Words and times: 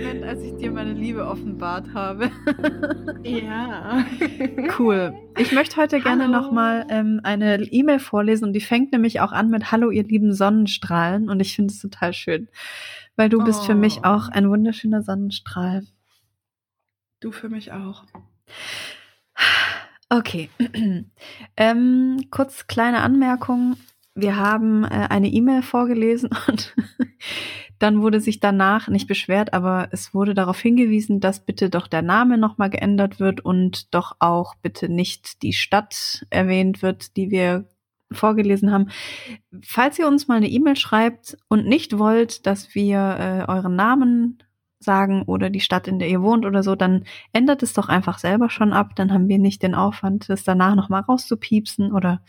Moment, 0.00 0.24
als 0.24 0.42
ich 0.42 0.56
dir 0.56 0.70
meine 0.70 0.94
Liebe 0.94 1.26
offenbart 1.26 1.92
habe. 1.92 2.30
ja. 3.22 4.06
Cool. 4.78 5.12
Ich 5.36 5.52
möchte 5.52 5.76
heute 5.76 6.00
gerne 6.00 6.26
nochmal 6.26 6.86
ähm, 6.88 7.20
eine 7.22 7.62
E-Mail 7.62 7.98
vorlesen 7.98 8.46
und 8.46 8.54
die 8.54 8.62
fängt 8.62 8.92
nämlich 8.92 9.20
auch 9.20 9.32
an 9.32 9.50
mit 9.50 9.70
Hallo, 9.70 9.90
ihr 9.90 10.04
lieben 10.04 10.32
Sonnenstrahlen 10.32 11.28
und 11.28 11.40
ich 11.40 11.54
finde 11.54 11.74
es 11.74 11.80
total 11.80 12.14
schön, 12.14 12.48
weil 13.16 13.28
du 13.28 13.42
oh. 13.42 13.44
bist 13.44 13.66
für 13.66 13.74
mich 13.74 14.02
auch 14.04 14.28
ein 14.28 14.48
wunderschöner 14.48 15.02
Sonnenstrahl. 15.02 15.86
Du 17.20 17.30
für 17.30 17.50
mich 17.50 17.72
auch. 17.72 18.04
Okay. 20.08 20.48
ähm, 21.58 22.26
kurz 22.30 22.66
kleine 22.66 23.02
Anmerkung. 23.02 23.76
Wir 24.14 24.36
haben 24.36 24.84
äh, 24.84 25.08
eine 25.10 25.28
E-Mail 25.28 25.60
vorgelesen 25.60 26.30
und 26.48 26.74
dann 27.80 28.02
wurde 28.02 28.20
sich 28.20 28.40
danach 28.40 28.88
nicht 28.88 29.08
beschwert, 29.08 29.54
aber 29.54 29.88
es 29.90 30.12
wurde 30.12 30.34
darauf 30.34 30.60
hingewiesen, 30.60 31.18
dass 31.18 31.44
bitte 31.44 31.70
doch 31.70 31.86
der 31.86 32.02
Name 32.02 32.36
nochmal 32.36 32.68
geändert 32.68 33.18
wird 33.18 33.40
und 33.40 33.92
doch 33.94 34.16
auch 34.18 34.54
bitte 34.56 34.90
nicht 34.90 35.42
die 35.42 35.54
Stadt 35.54 36.26
erwähnt 36.28 36.82
wird, 36.82 37.16
die 37.16 37.30
wir 37.30 37.64
vorgelesen 38.12 38.70
haben. 38.70 38.90
Falls 39.62 39.98
ihr 39.98 40.06
uns 40.06 40.28
mal 40.28 40.36
eine 40.36 40.50
E-Mail 40.50 40.76
schreibt 40.76 41.38
und 41.48 41.66
nicht 41.66 41.98
wollt, 41.98 42.46
dass 42.46 42.74
wir 42.74 42.98
äh, 43.48 43.50
euren 43.50 43.76
Namen 43.76 44.42
sagen 44.78 45.22
oder 45.22 45.48
die 45.48 45.60
Stadt, 45.60 45.88
in 45.88 45.98
der 45.98 46.08
ihr 46.08 46.20
wohnt 46.20 46.44
oder 46.44 46.62
so, 46.62 46.74
dann 46.74 47.04
ändert 47.32 47.62
es 47.62 47.72
doch 47.72 47.88
einfach 47.88 48.18
selber 48.18 48.50
schon 48.50 48.74
ab. 48.74 48.94
Dann 48.96 49.12
haben 49.12 49.28
wir 49.28 49.38
nicht 49.38 49.62
den 49.62 49.74
Aufwand, 49.74 50.28
das 50.28 50.44
danach 50.44 50.74
nochmal 50.74 51.02
rauszupiepsen 51.02 51.92
oder 51.92 52.20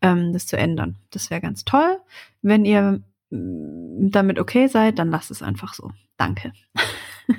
ähm, 0.00 0.32
das 0.32 0.46
zu 0.46 0.56
ändern. 0.56 0.96
Das 1.10 1.30
wäre 1.30 1.40
ganz 1.40 1.64
toll. 1.64 1.98
Wenn 2.40 2.64
ihr 2.64 3.02
damit 3.32 4.38
okay 4.38 4.66
seid, 4.66 4.98
dann 4.98 5.10
lasst 5.10 5.30
es 5.30 5.42
einfach 5.42 5.74
so. 5.74 5.90
Danke. 6.16 6.52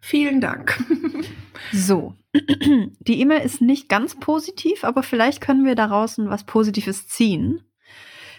Vielen 0.00 0.40
Dank. 0.40 0.82
so, 1.72 2.14
die 2.34 3.20
E-Mail 3.20 3.40
ist 3.40 3.60
nicht 3.60 3.88
ganz 3.88 4.18
positiv, 4.18 4.84
aber 4.84 5.02
vielleicht 5.02 5.40
können 5.40 5.64
wir 5.64 5.74
daraus 5.74 6.18
was 6.18 6.44
Positives 6.44 7.08
ziehen. 7.08 7.62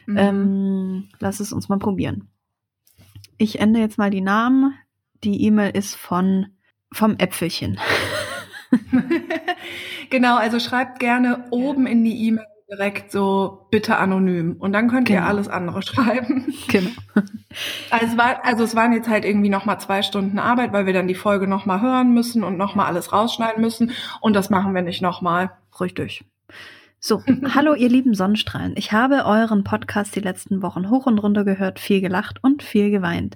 Mhm. 0.06 0.18
Ähm, 0.18 1.10
lass 1.20 1.40
es 1.40 1.54
uns 1.54 1.70
mal 1.70 1.80
probieren. 1.80 2.30
Ich 3.38 3.60
ändere 3.60 3.84
jetzt 3.84 3.98
mal 3.98 4.10
die 4.10 4.22
Namen. 4.22 4.74
Die 5.24 5.44
E-Mail 5.44 5.72
ist 5.76 5.96
von 5.96 6.48
vom 6.94 7.16
Äpfelchen. 7.18 7.80
genau, 10.10 10.38
also 10.38 10.60
schreibt 10.60 11.00
gerne 11.00 11.46
oben 11.52 11.88
in 11.88 12.04
die 12.04 12.28
E-Mail 12.28 12.46
direkt 12.72 13.12
so 13.12 13.68
bitte 13.70 13.98
anonym 13.98 14.56
und 14.58 14.72
dann 14.72 14.90
könnt 14.90 15.10
genau. 15.10 15.20
ihr 15.22 15.28
alles 15.28 15.50
andere 15.50 15.82
schreiben. 15.84 16.54
Genau. 16.68 16.92
Also 17.90 18.06
es, 18.06 18.18
war, 18.18 18.46
also 18.46 18.64
es 18.64 18.78
waren 18.78 18.94
jetzt 18.94 19.10
halt 19.10 19.26
irgendwie 19.26 19.50
nochmal 19.50 19.78
zwei 19.82 20.04
Stunden 20.04 20.40
Arbeit, 20.40 20.72
weil 20.72 20.86
wir 20.86 20.94
dann 20.94 21.10
die 21.10 21.16
Folge 21.16 21.48
nochmal 21.48 21.82
hören 21.82 22.14
müssen 22.14 22.46
und 22.46 22.58
nochmal 22.58 22.86
alles 22.86 23.12
rausschneiden 23.12 23.62
müssen 23.62 23.92
und 24.22 24.38
das 24.38 24.50
machen 24.50 24.74
wir 24.74 24.82
nicht 24.82 25.02
nochmal. 25.02 25.52
Ruhig 25.78 25.94
durch. 25.94 26.24
So, 26.98 27.22
hallo 27.56 27.74
ihr 27.74 27.90
lieben 27.90 28.14
Sonnenstrahlen. 28.14 28.74
Ich 28.78 28.94
habe 28.94 29.26
euren 29.26 29.66
Podcast 29.66 30.16
die 30.16 30.22
letzten 30.22 30.62
Wochen 30.62 30.90
hoch 30.90 31.08
und 31.08 31.20
runter 31.20 31.44
gehört, 31.44 31.78
viel 31.78 32.00
gelacht 32.00 32.38
und 32.42 32.64
viel 32.64 32.90
geweint. 32.90 33.36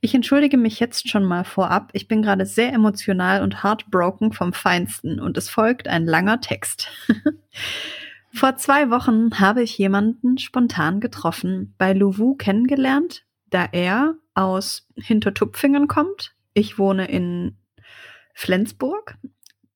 Ich 0.00 0.12
entschuldige 0.12 0.56
mich 0.56 0.80
jetzt 0.80 1.08
schon 1.08 1.24
mal 1.24 1.44
vorab. 1.44 1.90
Ich 1.92 2.08
bin 2.08 2.22
gerade 2.22 2.46
sehr 2.46 2.72
emotional 2.72 3.42
und 3.42 3.62
heartbroken 3.62 4.32
vom 4.32 4.52
Feinsten 4.52 5.20
und 5.20 5.38
es 5.38 5.48
folgt 5.48 5.86
ein 5.86 6.04
langer 6.04 6.40
Text. 6.40 6.90
Vor 8.34 8.56
zwei 8.56 8.90
Wochen 8.90 9.38
habe 9.38 9.62
ich 9.62 9.76
jemanden 9.76 10.38
spontan 10.38 11.00
getroffen, 11.00 11.74
bei 11.76 11.92
Louvu 11.92 12.34
kennengelernt, 12.34 13.26
da 13.50 13.68
er 13.70 14.14
aus 14.34 14.88
Hintertupfingen 14.96 15.86
kommt. 15.86 16.34
Ich 16.54 16.78
wohne 16.78 17.06
in 17.08 17.58
Flensburg. 18.34 19.18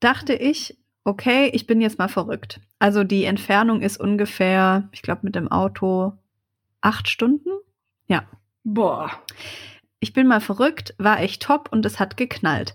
Dachte 0.00 0.34
ich, 0.34 0.78
okay, 1.04 1.50
ich 1.52 1.66
bin 1.66 1.80
jetzt 1.80 1.98
mal 1.98 2.08
verrückt. 2.08 2.60
Also 2.78 3.04
die 3.04 3.24
Entfernung 3.24 3.82
ist 3.82 3.98
ungefähr, 3.98 4.88
ich 4.92 5.02
glaube, 5.02 5.20
mit 5.24 5.34
dem 5.34 5.48
Auto 5.48 6.14
acht 6.80 7.08
Stunden. 7.08 7.50
Ja. 8.06 8.24
Boah. 8.64 9.10
Ich 10.00 10.12
bin 10.12 10.26
mal 10.26 10.40
verrückt, 10.40 10.94
war 10.98 11.20
echt 11.20 11.42
top 11.42 11.70
und 11.72 11.84
es 11.86 12.00
hat 12.00 12.16
geknallt. 12.16 12.74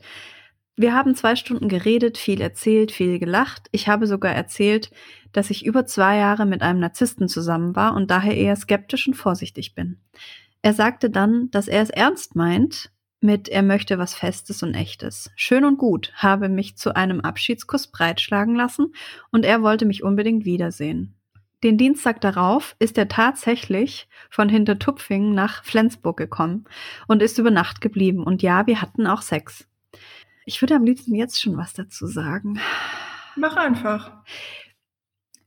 Wir 0.78 0.94
haben 0.94 1.16
zwei 1.16 1.36
Stunden 1.36 1.68
geredet, 1.68 2.18
viel 2.18 2.42
erzählt, 2.42 2.92
viel 2.92 3.20
gelacht. 3.20 3.68
Ich 3.72 3.88
habe 3.88 4.08
sogar 4.08 4.34
erzählt, 4.34 4.90
dass 5.32 5.50
ich 5.50 5.66
über 5.66 5.86
zwei 5.86 6.18
Jahre 6.18 6.46
mit 6.46 6.62
einem 6.62 6.80
Narzissten 6.80 7.28
zusammen 7.28 7.76
war 7.76 7.94
und 7.96 8.10
daher 8.10 8.36
eher 8.36 8.56
skeptisch 8.56 9.08
und 9.08 9.16
vorsichtig 9.16 9.76
bin. 9.76 10.00
Er 10.62 10.74
sagte 10.74 11.10
dann, 11.10 11.50
dass 11.52 11.68
er 11.68 11.82
es 11.82 11.90
ernst 11.90 12.36
meint 12.36 12.92
mit 13.22 13.50
er 13.50 13.62
möchte 13.62 14.00
was 14.00 14.16
Festes 14.16 14.64
und 14.64 14.74
Echtes. 14.74 15.30
Schön 15.36 15.64
und 15.64 15.78
gut, 15.78 16.12
habe 16.16 16.50
mich 16.50 16.76
zu 16.76 16.96
einem 16.96 17.22
Abschiedskuss 17.22 17.88
breitschlagen 17.88 18.56
lassen 18.56 18.94
und 19.32 19.46
er 19.46 19.62
wollte 19.62 19.86
mich 19.86 20.04
unbedingt 20.04 20.44
wiedersehen. 20.44 21.16
Den 21.64 21.78
Dienstag 21.78 22.20
darauf 22.22 22.76
ist 22.80 22.98
er 22.98 23.08
tatsächlich 23.08 24.10
von 24.32 24.50
Hintertupfingen 24.50 25.36
nach 25.36 25.64
Flensburg 25.64 26.18
gekommen 26.18 26.66
und 27.08 27.22
ist 27.22 27.38
über 27.38 27.52
Nacht 27.52 27.82
geblieben. 27.82 28.24
Und 28.24 28.42
ja, 28.42 28.66
wir 28.66 28.82
hatten 28.82 29.06
auch 29.06 29.22
Sex. 29.22 29.68
Ich 30.46 30.62
würde 30.62 30.76
am 30.76 30.84
liebsten 30.84 31.16
jetzt 31.16 31.42
schon 31.42 31.58
was 31.58 31.74
dazu 31.74 32.08
sagen. 32.08 32.60
Mach 33.36 33.56
einfach 33.56 34.12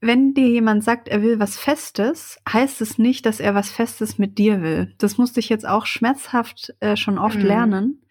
wenn 0.07 0.35
dir 0.35 0.49
jemand 0.49 0.85
sagt, 0.85 1.09
er 1.09 1.23
will 1.23 1.39
was 1.39 1.57
Festes, 1.57 2.39
heißt 2.47 2.83
es 2.83 2.99
nicht, 2.99 3.25
dass 3.25 3.41
er 3.41 3.55
was 3.55 3.71
Festes 3.71 4.19
mit 4.19 4.37
dir 4.37 4.61
will. 4.61 4.95
Das 4.99 5.17
musste 5.17 5.41
ich 5.41 5.49
jetzt 5.49 5.67
auch 5.67 5.87
schmerzhaft 5.87 6.75
äh, 6.81 6.97
schon 6.97 7.19
oft 7.19 7.39
mhm. 7.39 7.47
lernen. 7.47 8.03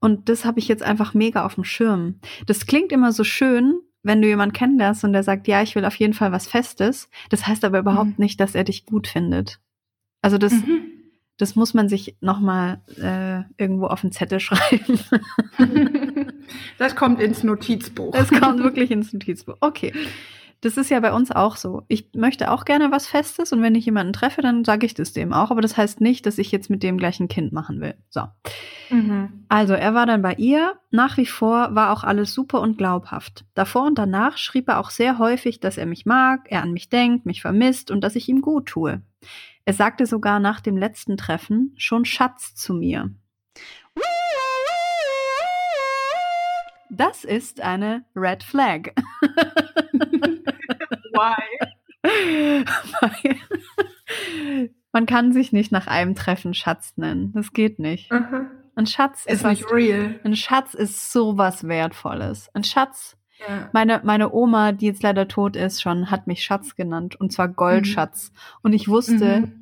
Und 0.00 0.28
das 0.28 0.44
habe 0.44 0.58
ich 0.58 0.66
jetzt 0.66 0.82
einfach 0.82 1.14
mega 1.14 1.44
auf 1.44 1.54
dem 1.54 1.64
Schirm. 1.64 2.16
Das 2.46 2.66
klingt 2.66 2.90
immer 2.90 3.12
so 3.12 3.22
schön, 3.22 3.78
wenn 4.02 4.20
du 4.20 4.26
jemanden 4.26 4.54
kennenlernst 4.54 5.04
und 5.04 5.12
der 5.12 5.22
sagt, 5.22 5.46
ja, 5.46 5.62
ich 5.62 5.76
will 5.76 5.84
auf 5.84 5.94
jeden 5.96 6.14
Fall 6.14 6.32
was 6.32 6.48
Festes. 6.48 7.08
Das 7.28 7.46
heißt 7.46 7.64
aber 7.64 7.78
überhaupt 7.78 8.18
mhm. 8.18 8.24
nicht, 8.24 8.40
dass 8.40 8.56
er 8.56 8.64
dich 8.64 8.84
gut 8.84 9.06
findet. 9.06 9.60
Also 10.22 10.36
das, 10.36 10.52
mhm. 10.52 10.89
Das 11.40 11.56
muss 11.56 11.74
man 11.74 11.88
sich 11.88 12.16
nochmal 12.20 12.80
äh, 13.00 13.42
irgendwo 13.56 13.86
auf 13.86 14.02
den 14.02 14.12
Zettel 14.12 14.40
schreiben. 14.40 15.00
das 16.78 16.94
kommt 16.96 17.20
ins 17.20 17.42
Notizbuch. 17.42 18.12
Das 18.12 18.30
kommt 18.30 18.62
wirklich 18.62 18.90
ins 18.90 19.12
Notizbuch. 19.12 19.56
Okay. 19.60 19.92
Das 20.62 20.76
ist 20.76 20.90
ja 20.90 21.00
bei 21.00 21.14
uns 21.14 21.30
auch 21.30 21.56
so. 21.56 21.84
Ich 21.88 22.10
möchte 22.14 22.50
auch 22.50 22.66
gerne 22.66 22.90
was 22.90 23.06
Festes 23.06 23.50
und 23.50 23.62
wenn 23.62 23.74
ich 23.74 23.86
jemanden 23.86 24.12
treffe, 24.12 24.42
dann 24.42 24.66
sage 24.66 24.84
ich 24.84 24.92
das 24.92 25.14
dem 25.14 25.32
auch. 25.32 25.50
Aber 25.50 25.62
das 25.62 25.78
heißt 25.78 26.02
nicht, 26.02 26.26
dass 26.26 26.36
ich 26.36 26.52
jetzt 26.52 26.68
mit 26.68 26.82
dem 26.82 26.98
gleichen 26.98 27.28
Kind 27.28 27.52
machen 27.52 27.80
will. 27.80 27.94
So. 28.10 28.24
Mhm. 28.90 29.46
Also, 29.48 29.72
er 29.72 29.94
war 29.94 30.04
dann 30.04 30.20
bei 30.20 30.34
ihr. 30.34 30.74
Nach 30.90 31.16
wie 31.16 31.24
vor 31.24 31.74
war 31.74 31.92
auch 31.92 32.04
alles 32.04 32.34
super 32.34 32.60
und 32.60 32.76
glaubhaft. 32.76 33.46
Davor 33.54 33.86
und 33.86 33.96
danach 33.96 34.36
schrieb 34.36 34.68
er 34.68 34.80
auch 34.80 34.90
sehr 34.90 35.18
häufig, 35.18 35.60
dass 35.60 35.78
er 35.78 35.86
mich 35.86 36.04
mag, 36.04 36.42
er 36.50 36.62
an 36.62 36.72
mich 36.72 36.90
denkt, 36.90 37.24
mich 37.24 37.40
vermisst 37.40 37.90
und 37.90 38.02
dass 38.02 38.16
ich 38.16 38.28
ihm 38.28 38.42
gut 38.42 38.66
tue. 38.66 39.00
Er 39.70 39.74
sagte 39.74 40.04
sogar 40.04 40.40
nach 40.40 40.58
dem 40.60 40.76
letzten 40.76 41.16
Treffen 41.16 41.72
schon 41.76 42.04
Schatz 42.04 42.56
zu 42.56 42.74
mir. 42.74 43.08
Das 46.90 47.22
ist 47.22 47.60
eine 47.60 48.04
Red 48.16 48.42
Flag. 48.42 48.88
Why? 51.12 51.36
Man 54.90 55.06
kann 55.06 55.32
sich 55.32 55.52
nicht 55.52 55.70
nach 55.70 55.86
einem 55.86 56.16
Treffen 56.16 56.52
Schatz 56.52 56.94
nennen. 56.96 57.32
Das 57.32 57.52
geht 57.52 57.78
nicht. 57.78 58.10
Ein 58.74 58.86
Schatz 58.86 59.24
ist, 59.24 59.34
ist 59.34 59.46
nicht 59.46 59.66
was, 59.66 59.72
real. 59.72 60.18
Ein 60.24 60.34
Schatz 60.34 60.74
ist 60.74 61.12
so 61.12 61.38
was 61.38 61.68
Wertvolles. 61.68 62.50
Ein 62.54 62.64
Schatz. 62.64 63.16
Ja. 63.48 63.70
Meine, 63.72 64.00
meine 64.02 64.32
Oma, 64.32 64.72
die 64.72 64.86
jetzt 64.86 65.04
leider 65.04 65.28
tot 65.28 65.54
ist, 65.54 65.80
schon 65.80 66.10
hat 66.10 66.26
mich 66.26 66.42
Schatz 66.42 66.74
genannt. 66.74 67.14
Und 67.20 67.32
zwar 67.32 67.46
Goldschatz. 67.48 68.32
Mhm. 68.32 68.58
Und 68.62 68.72
ich 68.72 68.88
wusste, 68.88 69.40
mhm. 69.42 69.59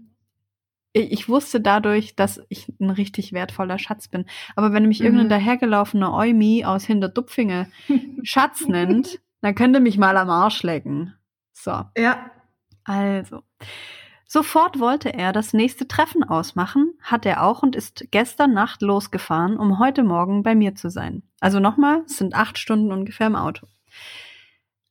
Ich, 1.01 1.29
wusste 1.29 1.61
dadurch, 1.61 2.17
dass 2.17 2.41
ich 2.49 2.69
ein 2.81 2.91
richtig 2.91 3.33
wertvoller 3.33 3.79
Schatz 3.79 4.09
bin. 4.09 4.27
Aber 4.57 4.73
wenn 4.73 4.87
mich 4.87 5.01
mhm. 5.01 5.07
irgendein 5.07 5.29
dahergelaufener 5.29 6.13
Eumi 6.13 6.65
aus 6.65 6.85
Hinterdupfinge 6.85 7.69
Schatz 8.23 8.67
nennt, 8.67 9.21
dann 9.41 9.55
könnte 9.55 9.81
mich 9.81 9.99
mal 9.99 10.17
am 10.17 10.31
Arsch 10.31 10.63
lecken. 10.63 11.15
So. 11.53 11.83
Ja. 11.97 12.31
Also. 12.85 13.43
Sofort 14.31 14.79
wollte 14.79 15.15
er 15.15 15.33
das 15.33 15.55
nächste 15.55 15.89
Treffen 15.89 16.23
ausmachen, 16.23 16.93
hat 17.01 17.25
er 17.25 17.43
auch 17.43 17.63
und 17.63 17.75
ist 17.75 18.09
gestern 18.11 18.53
Nacht 18.53 18.83
losgefahren, 18.83 19.57
um 19.57 19.79
heute 19.79 20.03
Morgen 20.03 20.43
bei 20.43 20.55
mir 20.55 20.75
zu 20.75 20.91
sein. 20.91 21.23
Also 21.41 21.61
nochmal, 21.61 22.03
es 22.05 22.19
sind 22.19 22.35
acht 22.35 22.59
Stunden 22.59 22.93
ungefähr 22.93 23.27
im 23.27 23.37
Auto. 23.37 23.67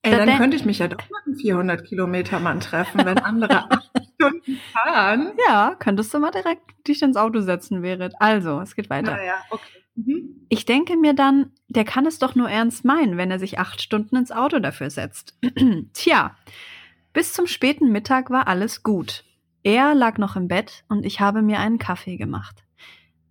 Ey, 0.01 0.11
da 0.11 0.25
dann 0.25 0.37
könnte 0.37 0.57
ich 0.57 0.65
mich 0.65 0.79
ja 0.79 0.87
doch 0.87 0.97
mal 1.09 1.21
einen 1.25 1.35
400 1.35 1.85
Kilometer 1.85 2.39
Mann 2.39 2.61
treffen, 2.61 3.05
wenn 3.05 3.19
andere 3.19 3.69
acht 3.71 3.91
Stunden 4.19 4.59
fahren. 4.73 5.31
Ja, 5.47 5.75
könntest 5.77 6.13
du 6.13 6.19
mal 6.19 6.31
direkt 6.31 6.87
dich 6.87 7.01
ins 7.01 7.17
Auto 7.17 7.41
setzen, 7.41 7.81
wäre. 7.81 8.11
Also, 8.19 8.59
es 8.61 8.75
geht 8.75 8.89
weiter. 8.89 9.23
Ja, 9.23 9.35
okay. 9.49 9.63
Mhm. 9.95 10.45
Ich 10.49 10.65
denke 10.65 10.95
mir 10.95 11.13
dann, 11.13 11.51
der 11.67 11.83
kann 11.83 12.05
es 12.05 12.19
doch 12.19 12.35
nur 12.35 12.49
ernst 12.49 12.85
meinen, 12.85 13.17
wenn 13.17 13.31
er 13.31 13.39
sich 13.39 13.59
acht 13.59 13.81
Stunden 13.81 14.15
ins 14.15 14.31
Auto 14.31 14.59
dafür 14.59 14.89
setzt. 14.89 15.37
Tja, 15.93 16.35
bis 17.13 17.33
zum 17.33 17.47
späten 17.47 17.91
Mittag 17.91 18.29
war 18.29 18.47
alles 18.47 18.83
gut. 18.83 19.23
Er 19.63 19.95
lag 19.95 20.17
noch 20.17 20.35
im 20.35 20.47
Bett 20.47 20.83
und 20.87 21.05
ich 21.05 21.19
habe 21.19 21.41
mir 21.41 21.59
einen 21.59 21.79
Kaffee 21.79 22.15
gemacht. 22.15 22.63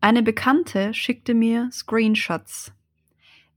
Eine 0.00 0.22
Bekannte 0.22 0.92
schickte 0.92 1.34
mir 1.34 1.68
Screenshots. 1.72 2.72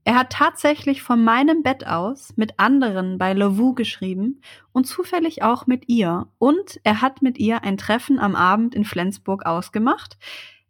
Er 0.04 0.14
hat 0.14 0.30
tatsächlich 0.32 1.02
von 1.02 1.22
meinem 1.22 1.62
Bett 1.62 1.86
aus 1.86 2.32
mit 2.36 2.58
anderen 2.58 3.18
bei 3.18 3.34
Lovoo 3.34 3.74
geschrieben 3.74 4.40
und 4.72 4.86
zufällig 4.86 5.42
auch 5.42 5.66
mit 5.66 5.88
ihr. 5.88 6.26
Und 6.38 6.80
er 6.84 7.02
hat 7.02 7.22
mit 7.22 7.38
ihr 7.38 7.62
ein 7.62 7.76
Treffen 7.76 8.18
am 8.18 8.34
Abend 8.34 8.74
in 8.74 8.84
Flensburg 8.84 9.44
ausgemacht. 9.44 10.16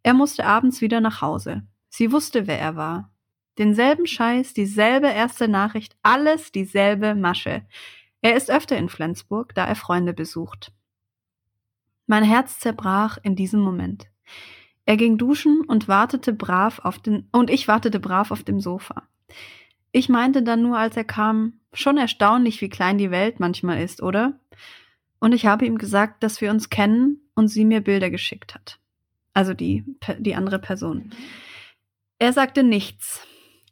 Er 0.02 0.14
musste 0.14 0.44
abends 0.44 0.80
wieder 0.80 1.00
nach 1.00 1.20
Hause. 1.20 1.62
Sie 1.88 2.12
wusste, 2.12 2.46
wer 2.46 2.58
er 2.58 2.76
war. 2.76 3.12
Denselben 3.58 4.06
Scheiß, 4.06 4.54
dieselbe 4.54 5.08
erste 5.08 5.46
Nachricht, 5.46 5.96
alles 6.02 6.50
dieselbe 6.50 7.14
Masche. 7.14 7.62
Er 8.22 8.36
ist 8.36 8.50
öfter 8.50 8.76
in 8.76 8.88
Flensburg, 8.88 9.54
da 9.54 9.64
er 9.64 9.76
Freunde 9.76 10.12
besucht. 10.12 10.72
Mein 12.06 12.24
Herz 12.24 12.58
zerbrach 12.58 13.18
in 13.22 13.36
diesem 13.36 13.60
Moment. 13.60 14.06
Er 14.84 14.96
ging 14.96 15.18
duschen 15.18 15.64
und 15.66 15.88
wartete 15.88 16.32
brav 16.32 16.80
auf 16.80 16.98
den, 16.98 17.28
und 17.32 17.50
ich 17.50 17.68
wartete 17.68 18.00
brav 18.00 18.30
auf 18.30 18.42
dem 18.42 18.60
Sofa. 18.60 19.04
Ich 19.92 20.08
meinte 20.08 20.42
dann 20.42 20.62
nur, 20.62 20.78
als 20.78 20.96
er 20.96 21.04
kam, 21.04 21.54
schon 21.72 21.98
erstaunlich, 21.98 22.60
wie 22.60 22.68
klein 22.68 22.98
die 22.98 23.10
Welt 23.10 23.40
manchmal 23.40 23.82
ist, 23.82 24.02
oder? 24.02 24.38
Und 25.18 25.32
ich 25.32 25.46
habe 25.46 25.66
ihm 25.66 25.78
gesagt, 25.78 26.22
dass 26.22 26.40
wir 26.40 26.50
uns 26.50 26.70
kennen 26.70 27.20
und 27.34 27.48
sie 27.48 27.64
mir 27.64 27.80
Bilder 27.80 28.10
geschickt 28.10 28.54
hat. 28.54 28.78
Also 29.34 29.54
die, 29.54 29.84
die 30.18 30.34
andere 30.34 30.58
Person. 30.58 31.10
Er 32.18 32.32
sagte 32.32 32.62
nichts. 32.62 33.26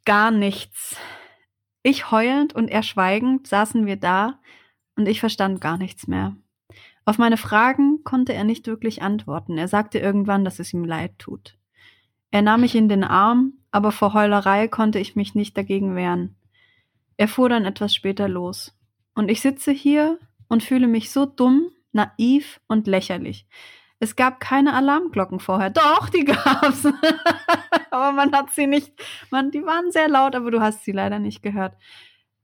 Gar 0.04 0.30
nichts. 0.30 0.96
Ich 1.82 2.10
heulend 2.10 2.54
und 2.54 2.68
er 2.68 2.82
schweigend 2.82 3.46
saßen 3.46 3.86
wir 3.86 3.96
da 3.96 4.40
und 4.96 5.06
ich 5.08 5.20
verstand 5.20 5.60
gar 5.60 5.78
nichts 5.78 6.06
mehr. 6.06 6.36
Auf 7.04 7.18
meine 7.18 7.36
Fragen 7.36 8.04
konnte 8.04 8.34
er 8.34 8.44
nicht 8.44 8.66
wirklich 8.66 9.02
antworten. 9.02 9.56
Er 9.56 9.68
sagte 9.68 9.98
irgendwann, 9.98 10.44
dass 10.44 10.58
es 10.58 10.72
ihm 10.74 10.84
leid 10.84 11.18
tut. 11.18 11.57
Er 12.30 12.42
nahm 12.42 12.60
mich 12.60 12.74
in 12.74 12.88
den 12.88 13.04
Arm, 13.04 13.54
aber 13.70 13.92
vor 13.92 14.14
Heulerei 14.14 14.68
konnte 14.68 14.98
ich 14.98 15.16
mich 15.16 15.34
nicht 15.34 15.56
dagegen 15.56 15.96
wehren. 15.96 16.36
Er 17.16 17.28
fuhr 17.28 17.48
dann 17.48 17.64
etwas 17.64 17.94
später 17.94 18.28
los. 18.28 18.74
Und 19.14 19.30
ich 19.30 19.40
sitze 19.40 19.72
hier 19.72 20.18
und 20.48 20.62
fühle 20.62 20.86
mich 20.86 21.10
so 21.10 21.26
dumm, 21.26 21.70
naiv 21.92 22.60
und 22.68 22.86
lächerlich. 22.86 23.46
Es 23.98 24.14
gab 24.14 24.38
keine 24.38 24.74
Alarmglocken 24.74 25.40
vorher. 25.40 25.70
Doch, 25.70 26.08
die 26.08 26.24
gab's. 26.24 26.86
aber 27.90 28.12
man 28.12 28.32
hat 28.32 28.50
sie 28.52 28.66
nicht, 28.66 28.92
man, 29.30 29.50
die 29.50 29.64
waren 29.64 29.90
sehr 29.90 30.08
laut, 30.08 30.36
aber 30.36 30.50
du 30.50 30.60
hast 30.60 30.84
sie 30.84 30.92
leider 30.92 31.18
nicht 31.18 31.42
gehört. 31.42 31.76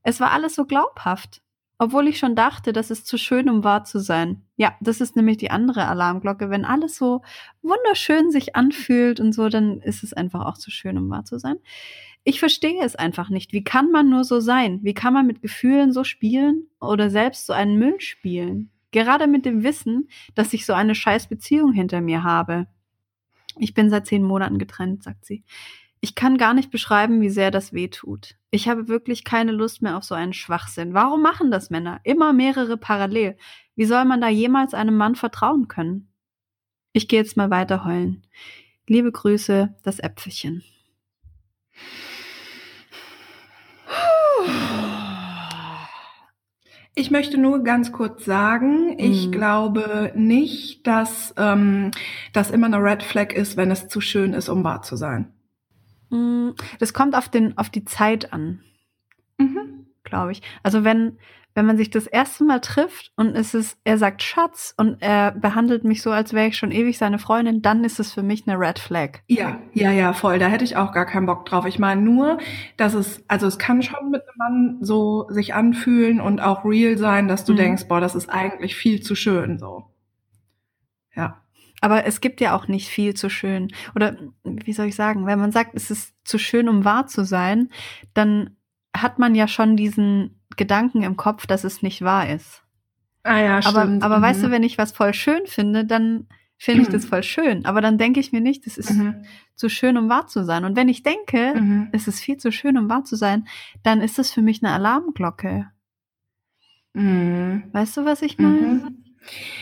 Es 0.03 0.21
war 0.21 0.33
alles 0.33 0.55
so 0.55 0.65
glaubhaft. 0.65 1.43
Obwohl 1.79 2.07
ich 2.07 2.19
schon 2.19 2.37
dachte, 2.37 2.73
das 2.73 2.91
ist 2.91 3.07
zu 3.07 3.19
schön, 3.19 3.51
um 3.51 3.65
wahr 3.65 3.85
zu 3.85 3.99
sein. 3.99 4.43
Ja, 4.57 4.77
das 4.81 5.01
ist 5.01 5.17
nämlich 5.17 5.39
die 5.39 5.51
andere 5.51 5.87
Alarmglocke. 5.87 6.49
Wenn 6.49 6.65
alles 6.65 6.97
so 6.97 7.23
wunderschön 7.63 8.31
sich 8.31 8.55
anfühlt 8.55 9.19
und 9.19 9.33
so, 9.33 9.49
dann 9.49 9.81
ist 9.81 10.05
es 10.05 10.13
einfach 10.13 10.45
auch 10.47 10.57
zu 10.57 10.71
schön, 10.71 10.97
um 10.97 11.11
wahr 11.11 11.25
zu 11.25 11.39
sein. 11.39 11.57
Ich 12.23 12.39
verstehe 12.39 12.83
es 12.83 12.95
einfach 12.95 13.29
nicht. 13.29 13.53
Wie 13.53 13.65
kann 13.65 13.91
man 13.91 14.09
nur 14.09 14.25
so 14.25 14.41
sein? 14.41 14.81
Wie 14.83 14.95
kann 14.95 15.13
man 15.13 15.27
mit 15.27 15.43
Gefühlen 15.43 15.93
so 15.93 16.05
spielen 16.05 16.69
oder 16.81 17.11
selbst 17.11 17.47
so 17.47 17.53
einen 17.53 17.79
Müll 17.79 18.01
spielen? 18.01 18.71
Gerade 18.93 19.27
mit 19.27 19.45
dem 19.45 19.65
Wissen, 19.65 20.09
dass 20.37 20.53
ich 20.53 20.65
so 20.65 20.73
eine 20.73 20.95
scheiß 20.95 21.29
Beziehung 21.29 21.73
hinter 21.73 22.01
mir 22.01 22.23
habe. 22.23 22.69
Ich 23.59 23.75
bin 23.75 23.91
seit 23.91 24.07
zehn 24.07 24.23
Monaten 24.23 24.59
getrennt, 24.59 25.03
sagt 25.03 25.25
sie. 25.25 25.43
Ich 26.05 26.15
kann 26.15 26.37
gar 26.37 26.53
nicht 26.53 26.71
beschreiben, 26.71 27.23
wie 27.23 27.31
sehr 27.31 27.51
das 27.51 27.73
weh 27.73 27.89
tut. 27.89 28.35
Ich 28.51 28.69
habe 28.69 28.89
wirklich 28.89 29.25
keine 29.25 29.53
Lust 29.53 29.81
mehr 29.81 29.97
auf 29.97 30.05
so 30.05 30.15
einen 30.15 30.35
Schwachsinn. 30.35 30.93
Warum 30.93 31.23
machen 31.23 31.51
das 31.51 31.71
Männer? 31.71 31.99
Immer 32.05 32.35
mehrere 32.35 32.77
parallel. 32.77 33.39
Wie 33.75 33.87
soll 33.87 34.05
man 34.05 34.21
da 34.21 34.29
jemals 34.29 34.75
einem 34.75 34.99
Mann 34.99 35.15
vertrauen 35.15 35.67
können? 35.67 36.13
Ich 36.93 37.09
gehe 37.09 37.21
jetzt 37.21 37.39
mal 37.39 37.49
weiter 37.49 37.87
heulen. 37.87 38.27
Liebe 38.87 39.11
Grüße, 39.11 39.75
das 39.83 39.99
Äpfelchen. 39.99 40.63
Ich 46.95 47.11
möchte 47.11 47.39
nur 47.39 47.65
ganz 47.65 47.93
kurz 47.93 48.27
sagen, 48.27 48.99
ich 48.99 49.29
mhm. 49.29 49.33
glaube 49.33 50.13
nicht, 50.15 50.87
dass 50.87 51.33
ähm, 51.39 51.93
das 52.35 52.51
immer 52.51 52.67
eine 52.67 52.83
Red 52.83 53.03
Flag 53.03 53.33
ist, 53.33 53.57
wenn 53.57 53.71
es 53.71 53.89
zu 53.89 54.03
schön 54.03 54.35
ist, 54.35 54.51
um 54.51 54.65
wahr 54.65 54.83
zu 54.83 54.97
sein. 54.97 55.34
Mm, 56.15 56.55
das 56.79 56.95
kommt 56.95 57.17
auf, 57.17 57.29
den, 57.29 57.59
auf 57.59 57.71
die 57.71 57.85
Zeit 57.85 58.33
an, 58.33 58.61
mhm. 59.37 59.87
glaube 60.05 60.33
ich. 60.33 60.43
Also 60.63 60.85
wenn, 60.85 61.19
wenn 61.55 61.67
man 61.67 61.77
sich 61.77 61.91
das 61.91 62.07
erste 62.07 62.45
Mal 62.45 62.61
trifft 62.61 63.13
und 63.17 63.35
es 63.35 63.53
ist, 63.53 63.79
er 63.83 63.99
sagt 63.99 64.23
Schatz 64.23 64.75
und 64.77 65.03
er 65.03 65.33
behandelt 65.33 65.83
mich 65.83 66.03
so, 66.03 66.13
als 66.13 66.33
wäre 66.33 66.47
ich 66.47 66.57
schon 66.57 66.71
ewig 66.71 66.99
seine 66.99 67.19
Freundin, 67.19 67.63
dann 67.63 67.83
ist 67.83 67.99
es 67.99 68.13
für 68.13 68.23
mich 68.23 68.47
eine 68.47 68.59
Red 68.59 68.79
Flag. 68.79 69.23
Ja, 69.27 69.59
ja, 69.73 69.91
ja, 69.91 70.13
voll. 70.13 70.39
Da 70.39 70.47
hätte 70.47 70.65
ich 70.65 70.77
auch 70.77 70.93
gar 70.93 71.07
keinen 71.07 71.27
Bock 71.27 71.47
drauf. 71.47 71.67
Ich 71.67 71.81
meine 71.81 72.01
nur, 72.01 72.39
dass 72.77 72.95
es, 72.95 73.25
also 73.27 73.49
es 73.49 73.59
kann 73.59 73.83
schon 73.83 74.11
mit 74.11 74.23
einem 74.23 74.37
Mann 74.37 74.79
so 74.83 75.27
sich 75.31 75.55
anfühlen 75.55 76.21
und 76.21 76.41
auch 76.41 76.65
real 76.65 76.97
sein, 76.97 77.27
dass 77.27 77.45
du 77.45 77.55
mhm. 77.55 77.59
denkst, 77.59 77.89
boah, 77.89 78.01
das 78.01 78.15
ist 78.15 78.29
eigentlich 78.29 78.77
viel 78.77 79.01
zu 79.03 79.17
schön 79.17 79.59
so. 79.59 79.85
Ja. 81.17 81.44
Aber 81.85 82.07
es 82.07 82.23
gibt 82.23 82.41
ja 82.41 82.57
auch 82.57 82.67
nicht 82.67 82.89
viel 82.89 83.13
zu 83.13 83.29
schön. 83.29 83.71
Oder 83.95 84.17
wie 84.43 84.73
soll 84.73 84.87
ich 84.87 84.95
sagen, 84.95 85.27
wenn 85.27 85.39
man 85.39 85.53
sagt, 85.53 85.73
es 85.75 85.91
ist 85.91 86.15
zu 86.25 86.39
schön, 86.39 86.71
um 86.71 86.87
wahr 86.87 87.09
zu 87.09 87.27
sein, 87.27 87.69
dann 88.15 88.57
hat 88.97 89.19
man 89.19 89.35
ja 89.35 89.47
schon 89.47 89.77
diesen 89.77 90.41
Gedanken 90.57 91.03
im 91.03 91.19
Kopf, 91.19 91.47
dass 91.47 91.63
es 91.63 91.83
nicht 91.83 92.01
wahr 92.01 92.31
ist. 92.31 92.63
Ah 93.23 93.39
ja, 93.39 93.61
stimmt. 93.61 94.03
Aber, 94.03 94.07
aber 94.07 94.19
mhm. 94.19 94.23
weißt 94.23 94.45
du, 94.45 94.51
wenn 94.51 94.63
ich 94.63 94.79
was 94.79 94.93
voll 94.93 95.13
schön 95.13 95.43
finde, 95.45 95.85
dann 95.85 96.27
finde 96.57 96.85
ich 96.85 96.89
das 96.89 97.05
voll 97.11 97.23
schön. 97.23 97.67
Aber 97.67 97.83
dann 97.83 97.99
denke 97.99 98.19
ich 98.19 98.33
mir 98.33 98.41
nicht, 98.41 98.65
das 98.65 98.79
ist 98.79 98.91
mhm. 98.95 99.27
zu 99.55 99.69
schön, 99.69 99.99
um 99.99 100.09
wahr 100.09 100.27
zu 100.27 100.43
sein. 100.43 100.65
Und 100.65 100.77
wenn 100.77 100.89
ich 100.89 101.03
denke, 101.03 101.53
mhm. 101.55 101.89
es 101.93 102.09
ist 102.09 102.19
viel 102.19 102.39
zu 102.39 102.51
schön, 102.51 102.79
um 102.79 102.89
wahr 102.89 103.05
zu 103.05 103.15
sein, 103.15 103.47
dann 103.83 104.01
ist 104.01 104.19
es 104.19 104.33
für 104.33 104.41
mich 104.41 104.65
eine 104.65 104.73
Alarmglocke. 104.73 105.67
Mhm. 106.95 107.65
Weißt 107.73 107.99
du, 107.99 108.07
was 108.07 108.23
ich 108.23 108.39
meine? 108.39 108.89